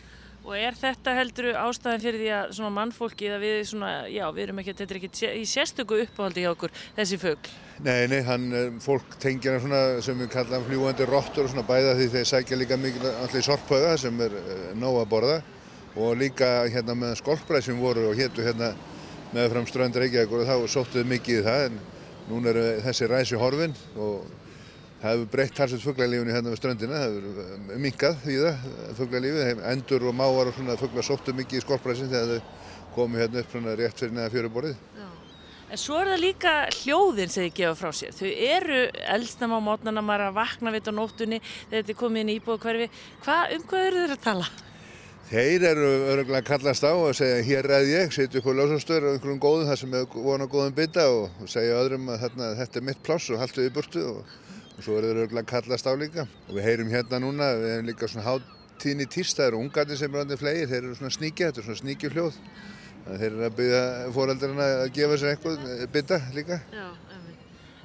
[0.41, 4.45] Og er þetta heldur ástæðan fyrir því að svona mannfólki að við svona, já, við
[4.47, 7.51] erum ekki, þetta er ekki í sérstöku uppáhaldi hjá okkur, þessi fugl?
[7.85, 11.67] Nei, nei, hann, eh, fólk tengja hann svona sem við kallaðum fljúandi rottur og svona
[11.67, 15.37] bæða því þeir sækja líka mikið allir sorphauða sem er eh, nóg að borða
[15.99, 18.73] og líka hérna með skolpræð sem voru og héttu hérna
[19.35, 21.81] með fram ströndur Reykjavík og þá sóttuðu mikið í það en
[22.31, 24.25] núna eru þessi ræsi horfin og
[25.01, 28.65] það hefur breytt talsett fugglalífinu hérna við ströndina, það hefur minkað í það
[28.99, 33.41] fugglalífið, endur og máar og svona fugglar sóttu mikið í skolpræsin þegar þau komu hérna
[33.41, 34.79] upp svona rétt fyrir neða fjöruborðið.
[35.71, 38.15] En svo er það líka hljóðin sem þið gefa frá sér.
[38.17, 38.79] Þau eru
[39.15, 42.31] eldsnam á mótnana, maður er að vakna við á nóttunni þegar þetta er komið inn
[42.33, 42.87] í íbúðu hverfi.
[43.23, 44.49] Hva, um hvað eru þeir að tala?
[45.31, 49.37] Þeir eru öruglega kallast á og segja hér ræð ég, setja ykkur ljósastöður á einhverjum
[49.39, 52.85] góðum þar sem er vona góðum bytta og, og segja öðrum að þarna, þetta er
[52.89, 54.33] mitt pláss og haltu í burtu og,
[54.75, 56.25] og svo eru þeir öruglega kallast á líka.
[56.49, 60.17] Og við heyrum hérna núna, við hefum líka svona háttíðin í tístæður og ungarnir sem
[60.17, 62.43] er andið flegir, þeir eru svona sníkja, þetta er svona sníkju hljóð.
[63.07, 63.81] Þeir eru að byggja
[64.19, 66.59] fóreldarinn að gefa sér eitthvað bytta líka.
[66.75, 66.89] Já,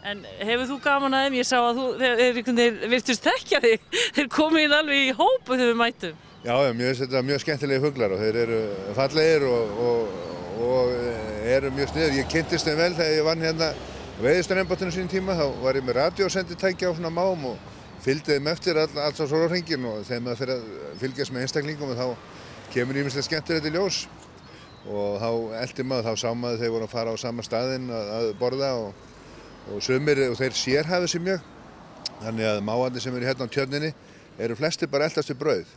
[0.06, 1.36] En hefur þú gaman að þeim?
[1.40, 3.86] Ég sá að þú, þeir, þeir virtust þekkja þig.
[4.14, 6.20] Þeir komið alveg í hópu þegar við mætum.
[6.46, 8.56] Já, já, mjög, þetta mjög skemmtilegi fuglar og þeir eru
[8.94, 10.18] fallegir og, og,
[10.62, 10.90] og
[11.50, 12.12] eru mjög sniður.
[12.14, 13.70] Ég kynntist þeim vel þegar ég vann hérna
[14.20, 17.72] veiðistunembotinu sín tíma, þá var ég með radiosenditækja á svona mám og
[18.04, 21.94] fylgdi þeim eftir all, alls á sólurhengin og þegar maður fyrir að fylgjast með einstaklingum
[21.98, 22.06] þá
[22.76, 23.98] kemur íminslega skemmtilegt í ljós.
[24.86, 25.30] Og þá
[25.64, 28.68] eldi maður, þá sá maður þeir voru að fara á sama staðinn að, að borða
[28.84, 29.02] og,
[29.72, 31.50] og sömur og þeir sérhæfið sér mjög.
[32.22, 33.92] Þannig að máandi sem eru hérna á tjörninni
[34.38, 35.74] eru flesti bara eldast við brauð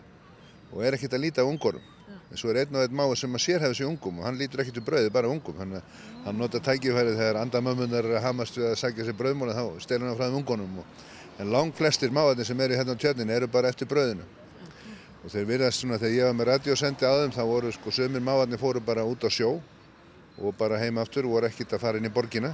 [0.73, 1.85] og er ekkert að líta á ungorum.
[2.29, 4.61] En svo er einn og einn máið sem að sérhæfa sig ungum og hann lítur
[4.61, 5.55] ekkert um brauði, bara ungum.
[5.57, 9.63] Þannig að hann nota tækifærið þegar andamömmunar að hamast við að sækja sér brauðmóla þá
[9.81, 10.75] stelur hann frá þeim ungunum.
[10.83, 11.07] Og,
[11.41, 14.27] en lang flestir máðarnir sem eru hérna á tjörninni eru bara eftir brauðinu.
[15.23, 18.61] Og þeir virðast svona þegar ég var með radiosendi þeim þá voru sko sömur máðarnir
[18.61, 19.55] fóru bara út á sjó
[20.37, 22.53] og bara heim aftur og voru ekkert að fara inn í borgina.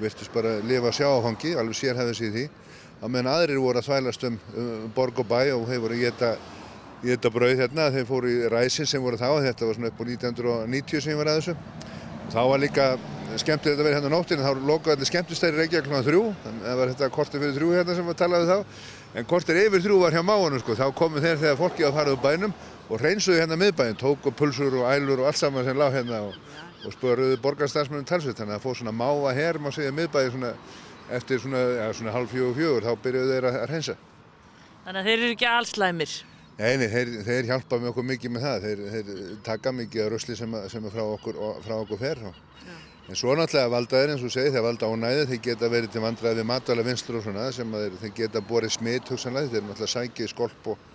[0.00, 2.44] Virtust bara lifa sjááfangi, alveg sérhæfið sér því.
[3.02, 6.04] Á meðan aðrir voru að þvælast um, um borg og bæ og þeir voru að
[6.04, 6.34] geta
[7.02, 10.00] í þetta brauð hérna, þeir fóru í ræsin sem voru þá, þetta var svona upp
[10.00, 11.56] á 1990 sem ég var að þessu.
[12.32, 12.86] Þá var líka
[13.40, 16.02] skemmtilegt að vera hérna á nóttinu, þá lokaði allir skemmtistæri Reykjavík kl.
[16.06, 18.76] 3, þannig að það var þetta kortir fyrir 3 hérna sem við talaði þá.
[19.12, 22.14] En kortir yfir 3 var hjá máanum sko, þá komu þeir þegar fólki að fara
[22.14, 22.54] úr bænum
[22.88, 26.38] og reynsuðu hérna miðbæinn, tóku pulsur og ælur og allt saman sem lág hérna og,
[26.86, 30.54] og spöruðu borgarstafsmennum talsveit, þannig að fóð svona máa her, má segja miðbæinn svona
[31.12, 33.96] eftir svona, ja, svona halv fjögur fjögur, þá byrjuðu þeir að reynsa.
[34.86, 36.14] Þannig að þeir eru ekki allslæmir.
[36.62, 40.36] Nei, nei, þeir, þeir hjálpa okkur mikið með það, þeir, þeir taka mikið af rösli
[40.38, 42.20] sem, sem er frá okkur, frá okkur fer.
[43.10, 46.38] En svo náttúrulega valdaðir eins og segi, þeir valda ánæði, þeir geta verið til vandræði
[46.38, 50.30] við matvæla vinstur og svona sem þeir, þeir geta borið smitt hugsanlega, þeir náttúrulega sækið
[50.30, 50.86] skolp og,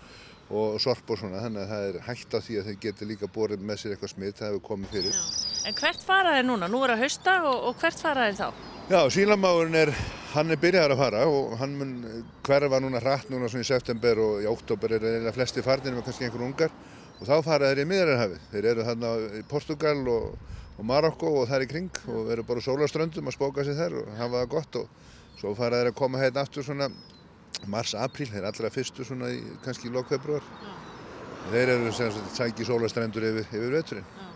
[0.48, 3.32] og sorp og svona, þannig að það er hægt á því að þeir geta líka
[3.36, 5.20] borið með sér eitthvað smitt, það hefur komið fyrir.
[5.20, 5.54] Já.
[5.68, 6.72] En hvert fara þeir núna?
[6.72, 8.77] Nú er að hausta og, og hvert fara þeir þá?
[8.88, 9.90] Já, sílamáurinn er,
[10.32, 11.90] hann er byrjaðar að fara og hann mun
[12.48, 16.06] hverfa núna hratt núna svona í september og í óttóber er eiginlega flesti farnir með
[16.06, 16.72] kannski einhver ungar
[17.18, 18.46] og þá fara þeir í miðararhafið.
[18.54, 22.64] Þeir eru þarna í Portugal og, og Marokko og þar í kring og eru bara
[22.64, 26.24] sólaströndum að spóka sig þær og hafa það gott og svo fara þeir að koma
[26.24, 26.88] hérna aftur svona
[27.68, 30.48] mars-apríl, þeir allra fyrstu svona í kannski lók-februar.
[31.52, 34.27] Þeir eru sem sagt sæki sólastrendur yfir, yfir veturinn.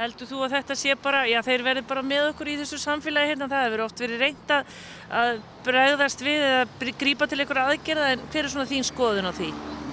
[0.00, 3.34] Heldur þú að þetta sé bara, já þeir verði bara með okkur í þessu samfélagi
[3.34, 8.22] hérna, það hefur oft verið reynd að, bregðast við eða grípa til einhverja aðgerða en
[8.32, 9.48] hver er svona þín skoðun á því?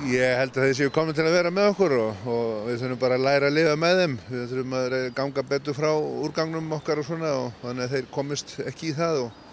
[0.08, 3.01] Ég held að þeir séu komin til að vera með okkur og, og við þurfum
[3.01, 4.16] bara að læra að lifa með þeim.
[4.30, 8.55] Við þurfum að ganga betur frá úrgangnum okkar og svona og þannig að þeir komist
[8.64, 9.43] ekki í það og,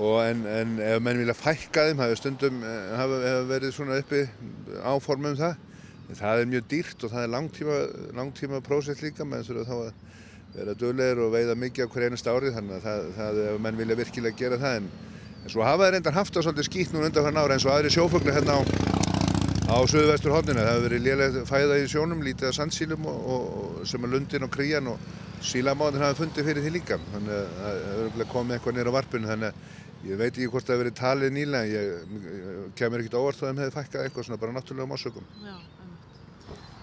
[0.00, 4.02] og en, en ef menn vilja fækka þeim hafa stundum eh, hafa, hafa verið svona
[4.02, 4.26] uppi
[4.82, 5.75] áform um það
[6.14, 7.78] það er mjög dýrt og það er langtíma,
[8.14, 9.26] langtíma prósess líka.
[9.26, 9.92] Menn þurfa þá að
[10.56, 13.80] vera döglegir og veiða mikið á hver einast ári þannig að það, það ef menn
[13.80, 14.78] vilja virkilega gera það.
[14.80, 14.88] En,
[15.42, 17.74] en svo hafa þeir reyndar haft það svolítið skýtt núna undan hvernig ára eins og
[17.74, 18.60] aðri sjófugli hérna á,
[19.66, 23.80] á söðvestur hodninu það hefur verið lélega fæða í sjónum lítið af sandsílum og, og,
[23.90, 25.10] sem er lundin og krían og
[25.46, 27.00] sílamáðin hafa fundið fyrir því líka.
[27.12, 29.30] Þannig að það hefur komið eitthvað nýra á varpinu.
[29.34, 29.74] Þannig að
[30.06, 33.50] ég veit ekki hvort það hefur verið talið nýlega ég, ég kemur ekkert óvart að
[33.50, 35.26] þeim hefði fækkað eitthvað svona bara náttúrulega másökum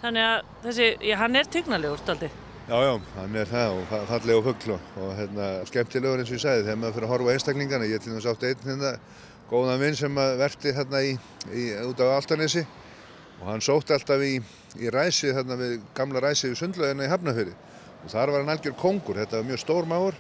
[0.04, 2.28] Þannig að þessi, já, hann er tygnalegur stolti.
[2.68, 6.38] Já, já, hann er það og fa- falleg og fuggl og, hérna, skemmtilegur eins og
[6.38, 7.88] ég sagði þegar maður fyrir að horfa einstaklingana.
[7.88, 8.92] Ég til dæmis átti einn hérna,
[9.52, 11.14] góðan vinn sem að verti hérna í,
[11.52, 12.64] í, út á Altanesi
[13.42, 14.34] og hann sótti alltaf í,
[14.80, 17.56] í ræsi þarna við gamla ræsi við sundlaugina í Hafnafjörði
[18.04, 20.16] og þar var hann algjör kongur, þetta var mjög stór máur.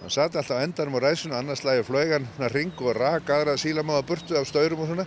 [0.00, 3.58] Hann satt alltaf endanum á ræsinu, annars lagi flög hann hérna ring og rak aðra
[3.58, 5.06] sílamáða burtu af staurum og svona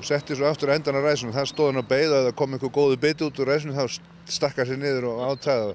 [0.00, 2.36] og setti svo aftur endan á ræsinu og það stóð hann að beigða að það
[2.40, 3.98] kom einhver góðu biti út úr ræsinu þá
[4.30, 5.74] stakka sér niður og átæða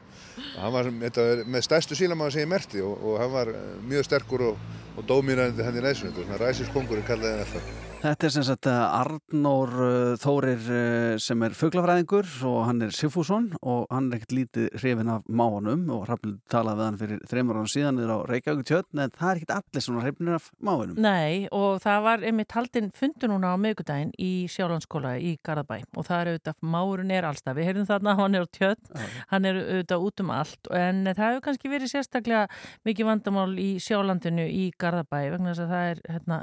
[0.57, 3.51] hann var með stærstu sílamáða sem ég merti og, og hann var
[3.85, 4.63] mjög sterkur og,
[4.97, 8.43] og dómínandi hann í ræsinu þetta var svona ræsiskongurinn kallaði hann alltaf Þetta er sem
[8.45, 14.09] sagt eh, Arnór uh, Þórir uh, sem er fuglafræðingur og hann er Sigfússon og hann
[14.09, 17.97] er ekkert lítið hrifin af máanum og Hrafnil talaði við hann fyrir þreymur ára síðan
[17.97, 20.99] niður á Reykjavík tjötn en það er ekkert allir svona hrifnir af máanum.
[21.05, 26.07] Nei, og það var einmitt haldinn fundur núna á miðgudaginn í Sjálandsskóla í Garðabæ og
[26.09, 29.61] það er auðvitað, máurinn er allstað, við heyrðum þarna, hann er á tjötn, hann er
[29.63, 32.45] auðvitað út um allt en það hefur kannski verið sérstaklega
[32.85, 36.41] mikið vandamál í Sjálandinu í Garðabæ vegna þess að það er hérna,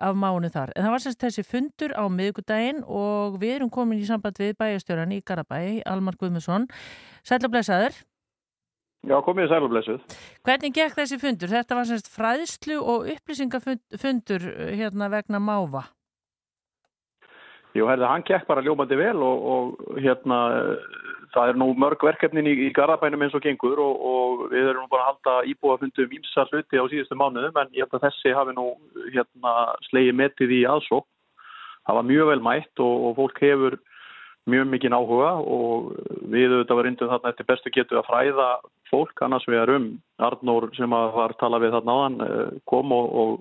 [0.00, 0.74] af mánu þar.
[0.74, 4.54] En það var semst þessi fundur á miðgudaginn og við erum komin í samband við
[4.60, 6.68] bæjastjóran í Garðabæ, Almar Guðmusson.
[7.26, 7.98] Sætla blessaður.
[9.08, 10.16] Já, komið í sælublesuð.
[10.44, 11.48] Hvernig gekk þessi fundur?
[11.48, 15.86] Þetta var semst fræðslu og upplýsingafundur uh, hérna vegna máva.
[17.72, 22.02] Jú, herði, hann gekk bara ljómandi vel og, og hérna, eh, það er nú mörg
[22.04, 25.36] verkefnin í, í Garabænum eins og gengur og, og við erum nú bara að halda
[25.52, 28.66] íbúafundum ímsa hluti á síðustu mánuðum en ég held að þessi hafi nú
[29.14, 29.54] hérna
[29.88, 31.06] slegið metið í aðsók.
[31.86, 33.78] Það var mjög vel mætt og, og fólk hefur
[34.50, 35.92] mjög mikinn áhuga og
[36.32, 38.48] við auðvitað var reyndum þarna eftir bestu getu að fræða
[38.90, 39.88] fólk annars við erum
[40.20, 43.34] Arnór sem var talað við þarna áðan eh, kom og, og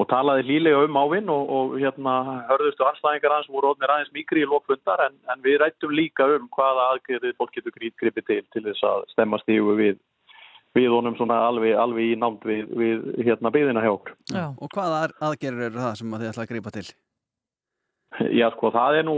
[0.00, 2.14] og talaði lílega um ávinn og, og hérna
[2.48, 6.48] hörðustu anstæðingar hans voru ótnir aðeins mikri í lókfundar en, en við rættum líka um
[6.56, 10.00] hvaða aðgerðið fólk getur gripið til til þess að stemma stífu við
[10.72, 14.14] við honum svona alveg, alveg í námt við, við hérna byðina hjá okkur.
[14.32, 14.44] Já.
[14.56, 16.86] Og hvaða aðgerðir eru það sem að þið ætla að grípa til?
[18.32, 19.16] Já sko það er nú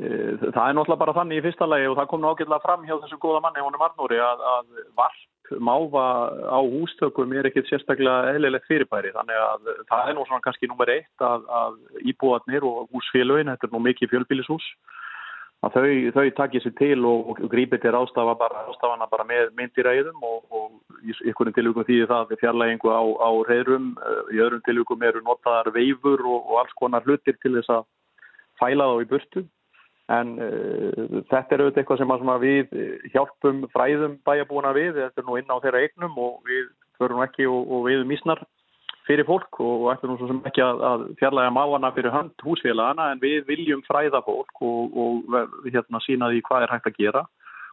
[0.00, 0.08] e,
[0.42, 2.94] það er náttúrulega bara þannig í fyrsta lagi og það kom nú ágætlega fram hjá
[2.98, 5.20] þessum góða manni honum Arnóri að, að varp
[5.60, 6.04] máva
[6.48, 9.12] á hústökum er ekkit sérstaklega eðlilegt fyrirbæri.
[9.16, 11.78] Þannig að það er nú svona kannski nummer eitt að, að
[12.12, 14.66] íbúarnir og húsfélögin, þetta er nú mikið fjölbýlishús
[15.62, 19.52] að þau, þau takja sér til og, og grípi til rástafa bara, rástafana bara með
[19.58, 23.92] myndiræðum og, og í einhvern tilvíkum því það er fjarlægingu á, á reyðrum,
[24.34, 27.86] í öðrum tilvíkum eru notaðar veifur og, og alls konar hlutir til þess að
[28.58, 29.44] fæla þá í burtu
[30.10, 32.72] en uh, þetta er auðvitað eitthvað sem svona við
[33.12, 36.66] hjálpum fræðum bæjabúina við, þetta er nú inn á þeirra eignum og við
[36.98, 38.42] förum ekki og, og við mísnar
[39.06, 43.10] fyrir fólk og ættum nú svo sem ekki að, að fjarlæga máana fyrir hönd húsfélagana
[43.12, 47.24] en við viljum fræða fólk og, og hérna sína því hvað er hægt að gera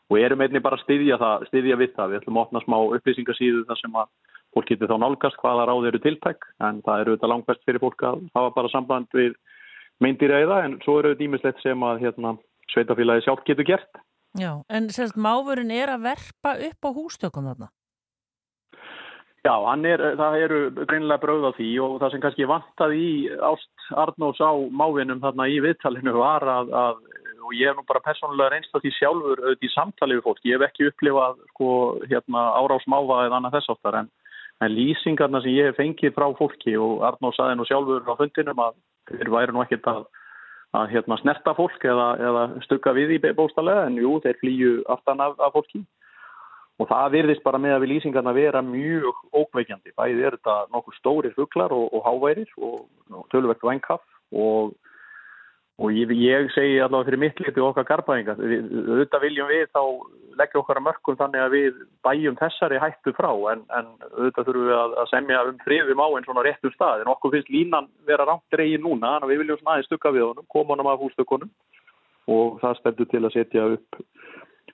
[0.09, 2.09] og erum einnig bara að styðja, það, styðja við það.
[2.09, 4.09] Við ætlum að opna smá upplýsingasíðu þar sem að
[4.55, 7.83] fólk getur þá nálgast hvaða ráð eru tiltæk en það eru auðvitað langt best fyrir
[7.83, 9.35] fólk að hafa bara samband við
[10.03, 12.37] meindiræða en svo eru auðvitað ímislegt sem að hérna,
[12.73, 14.01] sveitafélagi sjálf getur gert.
[14.37, 17.69] Já, en sérst máfurinn er að verpa upp á hústökum þarna?
[19.39, 19.55] Já,
[19.87, 23.13] er, það eru greinilega bröð á því og það sem kannski vantaði í
[23.49, 26.99] Ást Arnós á mávinum þarna í viðtalinu var að, að
[27.49, 30.41] og ég hef nú bara persónulega reynst að því sjálfur auðvitað í samtali við fólk.
[30.45, 31.69] Ég hef ekki upplifað sko,
[32.11, 34.11] hérna, árásmáfa eða annað þess áttar en,
[34.59, 38.63] en lýsingarna sem ég hef fengið frá fólki og Arnós saði nú sjálfur á fundinum
[38.67, 38.77] að
[39.11, 40.01] þeir væri nú ekkert að,
[40.79, 45.23] að hérna, snerta fólk eða, eða stukka við í bóstalega en jú, þeir flýju aftan
[45.25, 45.83] af, af fólki
[46.79, 49.91] og það virðist bara með að við lýsingarna vera mjög ókveikjandi.
[49.99, 54.71] Bæði er þetta nokkur stórir fuglar og, og háværir og, og tölverkt vænkaff og,
[55.79, 58.35] og ég, ég segi allavega fyrir mitt liti okkar garbaðinga.
[58.35, 59.83] Auðvitað viljum við þá
[60.39, 64.67] leggja okkar að mörgum þannig að við bæjum þessari hættu frá en, en auðvitað þurfum
[64.69, 67.89] við að, að semja um friðum á einn svona réttum stað en okkur finnst línan
[68.07, 71.51] vera rámt dreigin núna að við viljum aðeins stukka við honum, koma honum af hústökunum
[72.29, 74.01] og það stendur til að setja upp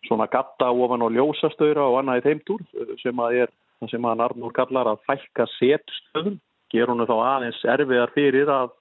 [0.06, 2.65] svona gatta ofan á ljósastöðra og annað í þeimtúr
[3.02, 3.53] sem að er
[3.90, 6.38] sem hann Arnur kallar að fælka setstöðum,
[6.73, 8.73] ger hún þá aðeins erfiðar fyrir að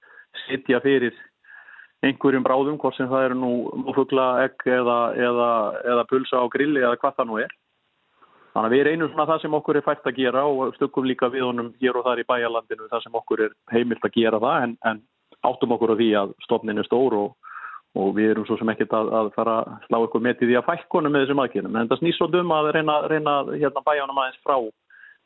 [0.45, 1.15] setja fyrir
[2.03, 3.51] einhverjum bráðum, hvort sem það eru nú
[3.85, 5.51] múfugla, egg eða, eða,
[5.93, 7.55] eða pulsa á grilli eða hvað það nú er.
[8.55, 11.27] Þannig að við reynum svona það sem okkur er fært að gera og stökkum líka
[11.31, 14.67] við honum hér og þar í bæjarlandinu það sem okkur er heimilt að gera það
[14.67, 15.01] en, en
[15.49, 17.33] áttum okkur á því að stofnin er stór og,
[17.99, 20.57] og við erum svo sem ekkert að, að fara að slá ykkur með til því
[20.61, 21.75] að fækkonum með þessum aðkynum.
[21.75, 24.57] En það snýst svolítið um að reyna, reyna hérna bæjanum aðeins frá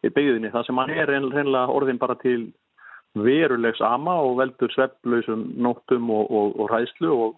[0.08, 2.42] byggðinni það sem hann er reynlega orðin bara til
[3.18, 7.38] verulegs ama og veldur svefnlausum nóttum og, og, og ræðslu og,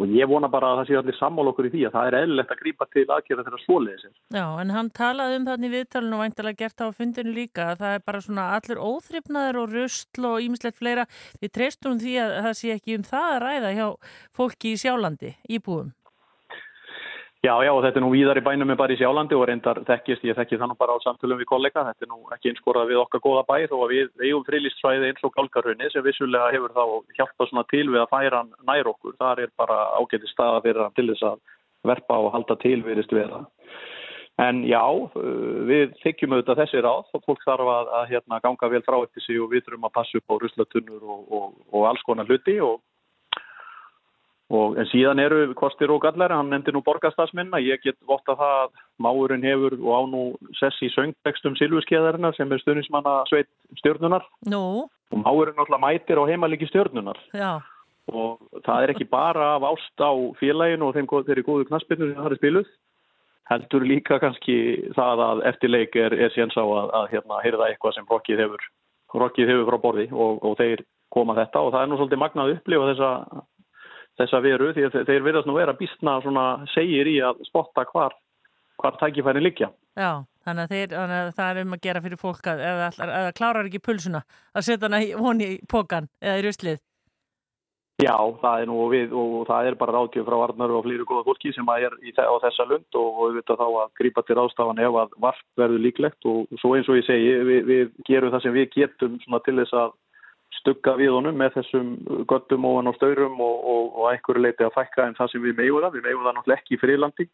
[0.00, 2.16] og ég vona bara að það sé allir sammál okkur í því að það er
[2.20, 4.18] eðlilegt að grípa til aðgerða þeirra svoleiðisins.
[4.34, 7.82] Já, en hann talaði um þannig viðtalinu og væntalega gert það á fundinu líka að
[7.82, 11.08] það er bara svona allir óþryfnaður og rustl og ímislegt fleira.
[11.42, 13.88] Við treystum því að það sé ekki um það að ræða hjá
[14.38, 15.92] fólki í sjálandi, íbúum.
[17.42, 19.80] Já, já, og þetta er nú víðar í bænum með bara í sjálandi og reyndar
[19.82, 22.92] þekkist, ég þekki það nú bara á samtölum við kollega, þetta er nú ekki einskorað
[22.92, 26.76] við okkar góða bæ þó að við eigum frilistræði eins og gálgarhunni sem vissulega hefur
[26.76, 30.62] þá hjálpað svona til við að færa hann nær okkur, þar er bara ágæti staða
[30.68, 31.42] fyrir hann til þess að
[31.90, 33.50] verpa og halda til viðist við það.
[34.46, 34.84] En já,
[35.66, 39.26] við þykjum auðvitað þessi ráð og fólk þarf að, að hérna, ganga vel frá eftir
[39.26, 42.60] sig og við þurfum að passa upp á ruslatunnur og, og, og alls konar hluti
[42.62, 42.78] og
[44.52, 48.56] Og, en síðan eru kostir og gallar, hann nefndi nú borgarstafsminna, ég get votta það
[48.58, 50.22] að máurinn hefur og á nú
[50.58, 53.48] sess í söngtekstum Silvurskeiðarinnar sem er stundismanna sveit
[53.80, 54.26] stjórnunar.
[54.52, 54.84] Nú?
[55.12, 57.16] Og máurinn alltaf mætir á heimaliki stjórnunar.
[57.32, 57.64] Já.
[58.12, 62.20] Og það er ekki bara af ást á félaginu og þeim þeirri góðu knaspinu sem
[62.20, 62.72] það er spiluð.
[63.48, 64.56] Heldur líka kannski
[64.96, 68.68] það að eftirleik er, er séns á að, að hérna, heyrða eitthvað sem rokkið hefur,
[69.16, 72.52] rokkið hefur frá borði og, og þeir koma þetta og það er nú svolítið magnað
[72.56, 73.10] upplifa þessa
[74.20, 78.14] þessa veru því að þeir verðast nú vera býstna svona segir í að spotta hvar,
[78.80, 79.72] hvar tækifærin liggja.
[79.98, 82.88] Já, þannig að, þeir, þannig að það er um að gera fyrir fólk að eða,
[83.08, 86.80] eða klárar ekki pulsuna að setja hana honi í pókan eða í ruslið.
[88.02, 91.26] Já, það er nú við og það er bara ráðgjöf frá Arnar og flýru góða
[91.26, 94.80] fólki sem er í, á þessa lund og við veitum þá að grípa til ráðstafan
[94.82, 98.44] ef að varf verður líklegt og svo eins og ég segi við, við gerum það
[98.46, 99.94] sem við getum til þess að
[100.58, 101.94] stugga við honum með þessum
[102.30, 105.56] göttum ofan á staurum og, og, og einhverju leiti að fækka en það sem við
[105.60, 105.96] meðum það.
[105.96, 107.28] Við meðum það náttúrulega ekki í frílandi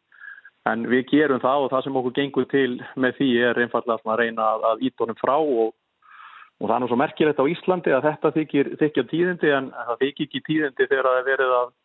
[0.68, 2.70] en við gerum það og það sem okkur gengur til
[3.00, 5.74] með því er einfallega að reyna að, að ít honum frá og,
[6.58, 10.28] og það er svo merkilegt á Íslandi að þetta þykir, þykja tíðindi en það þykir
[10.28, 11.76] ekki tíðindi þegar það er verið að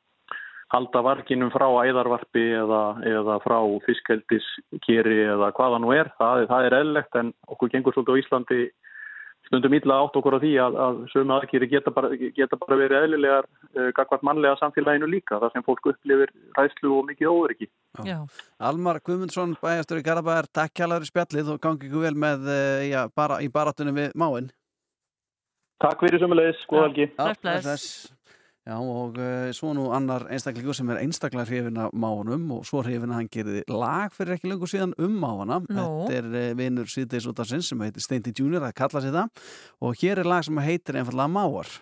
[0.74, 6.10] halda varginum frá æðarvarpi eða, eða frá fiskheldiskeri eða hvaða nú er.
[6.18, 8.62] Það, það er eðlegt en okkur gengur svolítið á Íslandi
[9.48, 13.06] stundum illa átt okkur á því að, að sömu aðkýri geta bara, geta bara verið
[13.08, 17.70] eðlilegar uh, gagvart mannlega samfélaginu líka þar sem fólk upplifir ræðslu og mikið óveriki.
[18.64, 23.02] Almar Guðmundsson, bæjastur í Garabæðar, takk í spjallið og gangi ykkur vel með uh, já,
[23.16, 24.52] bara, í baratunum við máinn.
[25.84, 27.10] Takk fyrir sömulegis, góða helgi.
[27.18, 27.88] Takk bless.
[28.64, 32.80] Já og uh, svo nú annar einstaklingur sem er einstaklega hrifin af máunum og svo
[32.86, 35.60] hrifin að hann gerði lag fyrir ekki lengur síðan um máuna.
[35.68, 35.88] Nú.
[36.08, 39.18] Þetta er uh, vinur síðdeis út af sinn sem heitir Steindi Junior að kalla sér
[39.18, 39.50] það
[39.84, 41.74] og hér er lag sem heitir einfallega Máar.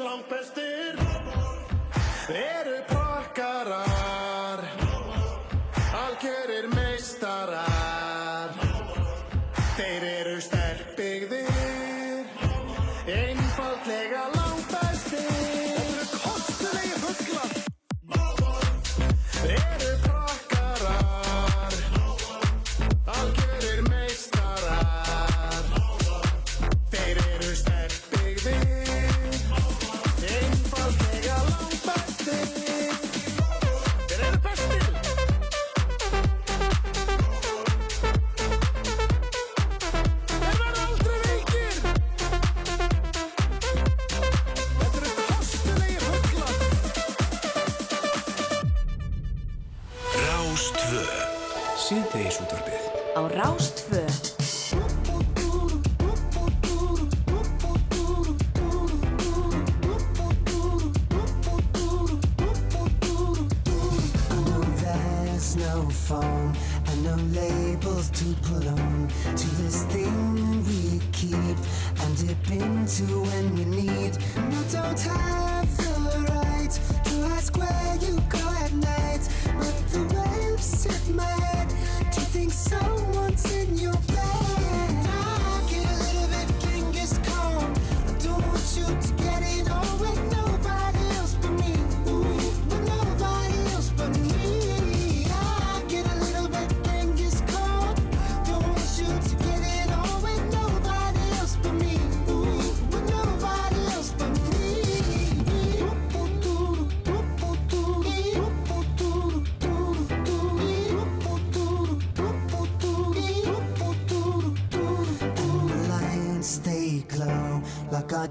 [0.00, 0.96] Bestir, langbestir
[2.26, 4.19] Þið eru prakkarar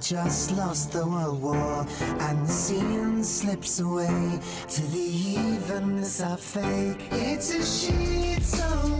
[0.10, 7.08] just lost the world war and the scene slips away to the evenness I fake.
[7.12, 8.42] It's a shit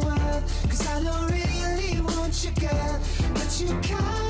[0.04, 3.00] world cause I don't really want you girl
[3.34, 4.29] but you can't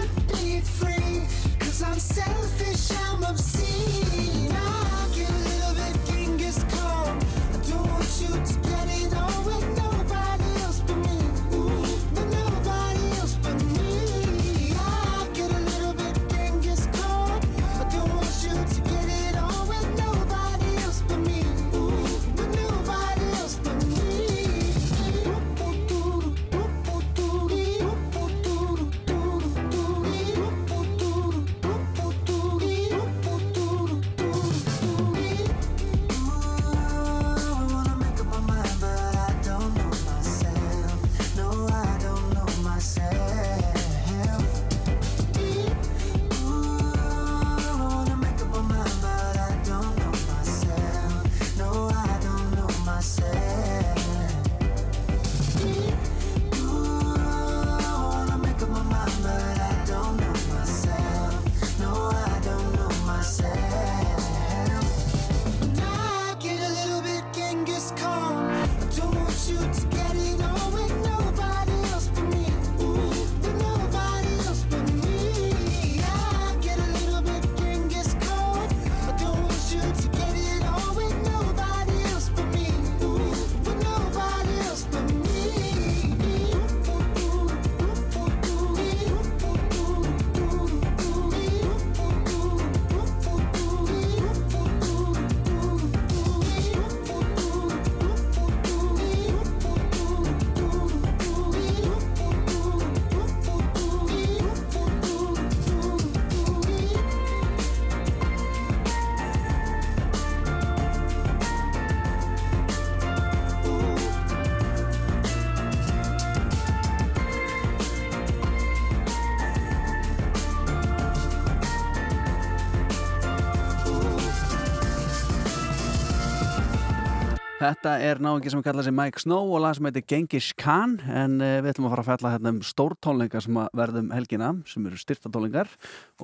[127.70, 131.36] Þetta er náðingi sem kallar sig Mike Snow og lag sem heitir Genghis Khan en
[131.38, 134.98] uh, við ætlum að fara að fjalla hérna um stórtónleika sem verðum helgina sem eru
[134.98, 135.70] styrtatónleikar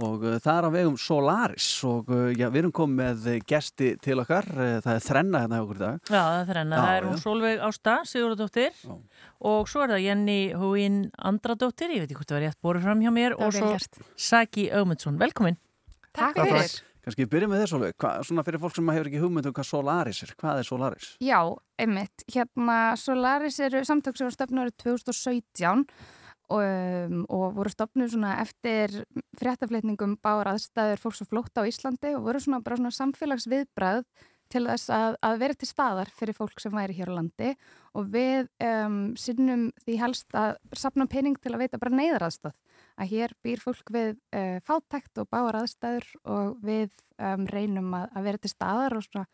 [0.01, 2.97] og uh, það er á vegum Solaris og uh, já, við erum komið
[3.27, 6.39] með gesti til okkar uh, það er þrenna hérna hjá okkur í dag Já, það
[6.39, 6.80] er þrenna.
[6.80, 7.22] Já, Það er hún.
[7.27, 8.81] Solveig Ásta, Sigurðardóttir
[9.51, 10.97] og svo er það Jenny Húin
[11.30, 13.76] Andradóttir, ég veit ekki hvort það var rétt borið fram hjá mér og svo.
[14.17, 15.22] Saki Ögmundsson.
[15.22, 15.61] Velkomin.
[16.15, 16.80] Takk fyrir.
[17.06, 19.68] Kannski byrjum við þess Solveig, Hvað- svona fyrir fólk sem hefur ekki hugmynd um hvað
[19.69, 21.10] Solaris er, hvað er Solaris?
[21.22, 21.40] Já,
[21.77, 22.23] einmitt.
[22.34, 25.86] Hérna Solaris eru samtök sem voru stofnur árið 2017
[26.49, 29.06] og, um, og voru stofnur svona eftir
[29.38, 34.02] fréttaflutningum bára aðstæður fólks og flótta á Íslandi og voru svona bara svona samfélagsviðbræð
[34.49, 37.53] til þess að, að vera til staðar fyrir fólk sem væri hér á landi
[37.98, 42.53] og við um, sinnum því helst að sapna pening til að veita bara neyðaraðstöð
[42.95, 48.07] að hér býr fólk við uh, fátækt og báar aðstæður og við um, reynum að,
[48.15, 49.26] að vera til staðar og svona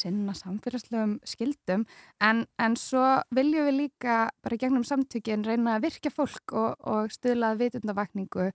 [0.00, 1.86] sinna samfélagslegum skildum
[2.24, 3.04] en, en svo
[3.34, 8.50] viljum við líka bara gegnum samtökin reyna að virkja fólk og, og stuðlað vitundavakningu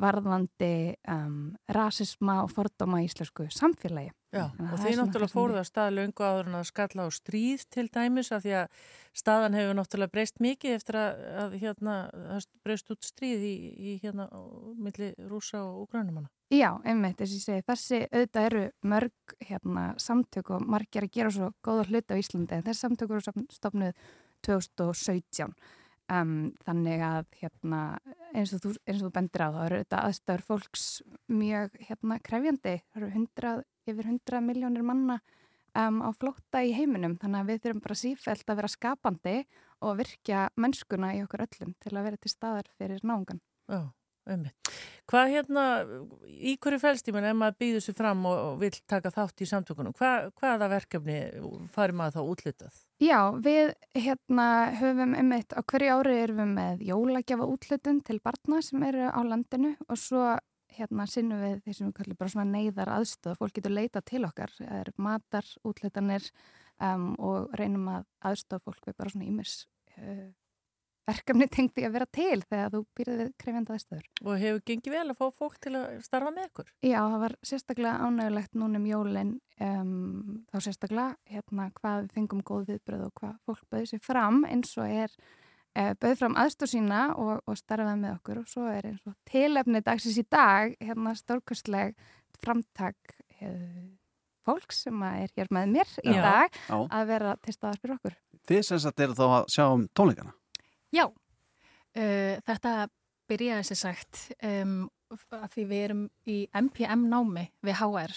[0.00, 4.12] varðandi um, rasisma og fordóma í íslensku samfélagi.
[4.34, 7.86] Já, og svona náttúrulega fóruð að stað löngu áður en að skalla á stríð til
[7.94, 8.80] dæmis af því að
[9.16, 11.94] staðan hefur náttúrulega breyst mikið eftir að, að hérna,
[12.66, 14.40] breyst út stríð í, í hérna á
[14.76, 16.28] milli rúsa og úgrænumanna.
[16.52, 21.16] Já, einmitt, þess að ég segi, þessi auðvitað eru mörg hérna, samtök og margir að
[21.16, 24.06] gera svo góða hluti á Íslandi en þessi samtök eru stofnuð
[24.46, 25.56] 2017
[26.12, 26.34] um,
[26.66, 27.80] þannig að hérna,
[28.32, 30.86] eins, og þú, eins og þú bendir á þá eru auðvitað aðstæður fólks
[31.32, 33.56] mjög hérna, krefjandi, það eru 100,
[33.92, 35.18] yfir 100 miljónir manna
[35.76, 39.36] um, á flótta í heiminum þannig að við þurfum bara sífælt að vera skapandi
[39.84, 43.42] og virkja mennskuna í okkur öllum til að vera til staðar fyrir náungan.
[43.70, 43.82] Já,
[44.30, 44.74] einmitt.
[45.10, 45.64] Hvað hérna,
[46.26, 49.94] í hverju fælstíman ef maður býður sér fram og, og vil taka þátt í samtökunum,
[49.98, 51.20] Hva, hvaða verkefni
[51.74, 52.85] fari maður þá útlitað?
[52.96, 58.62] Já, við hérna höfum einmitt á hverju ári erum við með jólagjafa útlutun til barna
[58.64, 60.22] sem eru á landinu og svo
[60.72, 64.22] hérna sinnum við því sem við kallum bara svona neyðar aðstöð fólk getur leita til
[64.24, 66.24] okkar, það er matar, útlutanir
[66.80, 69.58] um, og reynum að aðstöð fólk við bara svona ímis
[70.00, 70.32] uh,
[71.06, 74.10] verkefni tengt því að vera til þegar þú býrði við krefjandi aðstöður.
[74.24, 76.70] Og hefur gengið vel að fá fólk til að starfa með ykkur?
[76.86, 82.44] Já, það var sérstaklega ánægulegt núna um jólinn um, þá sérstaklega hérna hvað við fengum
[82.46, 85.12] góð viðbröð og hvað fólk bauði sér fram eins og er
[85.76, 89.16] uh, bauði fram aðstóð sína og, og starfaði með okkur og svo er eins og
[89.30, 91.94] tilefni dagsins í dag hérna stórkostleg
[92.42, 93.86] framtak uh,
[94.46, 96.22] fólks sem að er hér með mér í Já.
[96.22, 96.76] dag Já.
[96.78, 98.18] að vera til staðar fyrir okkur.
[98.46, 100.34] Þið sem sagt eru þá að sjá um tónleikana
[100.94, 102.74] Já, uh, þetta
[103.26, 104.86] byrjaði sem sagt um,
[105.34, 108.14] að því við erum í MPM námi við HR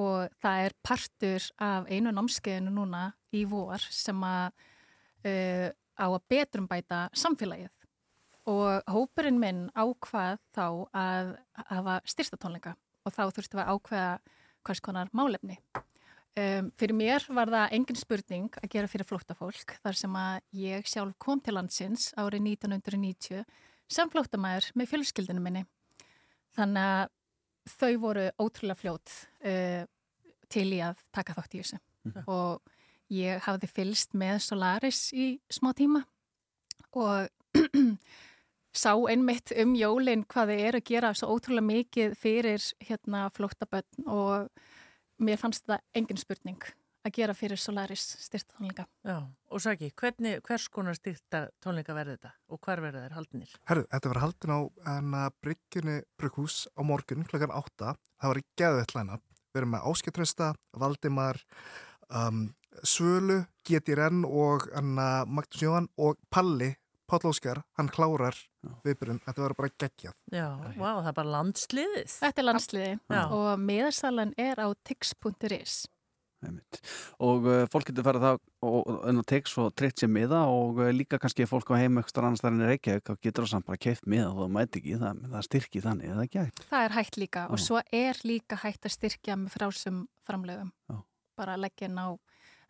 [0.00, 4.52] og það er partur af einu námskeiðinu núna í vor sem að
[5.28, 5.68] uh,
[6.00, 7.72] á að betrumbæta samfélagið
[8.50, 10.66] og hópurinn minn ákvað þá
[10.96, 11.34] að
[11.68, 12.74] hafa styrstatónleika
[13.04, 14.12] og þá þurftum við að ákveða
[14.66, 15.58] hvers konar málefni.
[16.32, 20.86] Um, fyrir mér var það engin spurning að gera fyrir flóttafólk þar sem að ég
[20.88, 23.42] sjálf kom til landsins árið 1990
[23.92, 25.66] sem flóttamæður með fjölskyldinu minni.
[26.56, 29.12] Þannig að þau voru ótrúlega fljót
[29.44, 29.84] uh,
[30.48, 32.24] til í að taka þátt í þessu Mhm.
[32.26, 32.62] og
[33.14, 36.00] ég hafði fylst með Solaris í smá tíma
[36.98, 37.28] og
[38.82, 44.06] sá einmitt um jólinn hvað þið er að gera svo ótrúlega mikið fyrir hérna flóttaböll
[44.08, 44.48] og
[45.26, 46.70] mér fannst það engin spurning
[47.02, 48.86] að gera fyrir Solaris styrta tónleika.
[49.06, 53.54] Já, og Saki, hvernig, hvers konar styrta tónleika verði þetta og hvar verða þær haldinir?
[53.70, 54.60] Herru, þetta var haldin á
[54.94, 57.94] enna bryggjunni brugghús á morgun klokkan 8.
[58.22, 59.18] Það var í geðvett læna.
[59.52, 61.40] Við erum með Áskjötrösta, Valdimar,
[62.08, 62.44] um,
[62.88, 66.72] Svölu, GTRN og enna Magnús Jóhann og Palli,
[67.12, 68.36] Páll Óskar, hann klárar
[68.86, 69.18] viðbyrjun.
[69.26, 70.14] Þetta var bara geggjað.
[70.32, 70.46] Já,
[70.78, 72.14] vá, það er bara landsliðið.
[72.22, 73.18] Þetta er landsliði Já.
[73.36, 75.74] og miðarsalan er á tix.is.
[77.28, 78.40] og uh, fólk getur farið það
[79.12, 82.24] inn á teks og treytt sér miða og uh, líka kannski fólk á heim ekstra
[82.30, 84.80] annars þar en er ekki, þá getur það samt bara keift miða og það mæti
[84.80, 86.66] ekki, það, það styrki þannig eða ekki hægt.
[86.72, 90.72] Það er hægt líka og svo er líka hægt að styrkja með frásum framlögum.
[90.88, 91.02] Já.
[91.36, 92.16] Bara leggja inn á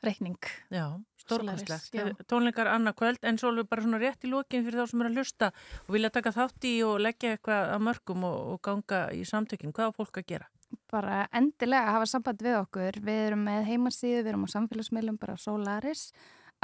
[0.03, 0.39] reikning.
[0.75, 0.87] Já,
[1.23, 1.95] stórkostlegt.
[1.95, 2.09] Já.
[2.31, 5.21] Tónleikar annað kvöld en svo bara svona rétt í lokin fyrir þá sem eru að
[5.21, 5.53] hlusta
[5.87, 9.75] og vilja taka þátt í og leggja eitthvað að mörgum og, og ganga í samtökin.
[9.77, 10.51] Hvað á fólk að gera?
[10.93, 13.01] bara endilega hafa samband við okkur.
[13.05, 16.07] Við erum með heimasíðu, við erum á samfélagsmiðlum bara Solaris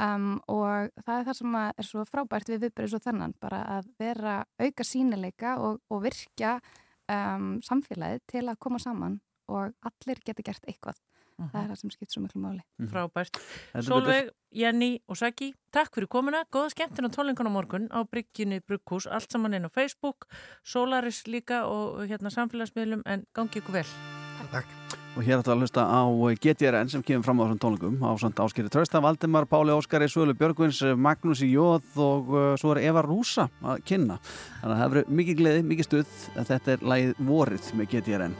[0.01, 3.63] um, og það er það sem að er svo frábært við viðbyrðið svo þennan, bara
[3.77, 6.57] að vera auka sínileika og, og virkja
[7.11, 10.99] um, samfélagið til að koma saman og allir geta gert eitthvað.
[11.39, 12.63] Það er það sem skipt svo miklu máli.
[12.91, 13.39] Frábært.
[13.73, 16.43] Heldur Solveig, Jenny og Saki, takk fyrir komuna.
[16.51, 19.07] Góða skemmtinn á tónleikunum morgun á Bryggjunni Brugghús.
[19.07, 20.27] Allt saman inn á Facebook,
[20.63, 23.87] Solaris líka og hérna samfélagsmiðlum en gangi ykkur vel.
[24.49, 24.79] Takk.
[25.17, 26.01] Og hér ætla að hlusta á
[26.39, 30.35] GTRN sem kemur fram á þessum tónleikum á samt Áskeri Trausta, Valdimar, Páli Óskari, Svölu
[30.37, 34.19] Björgvins, Magnús í Jóð og uh, svo er Eva Rúsa að kynna.
[34.61, 38.39] Þannig að það hefur mikið gleði, mikið stuð þetta er lagið Vorið með GTRN.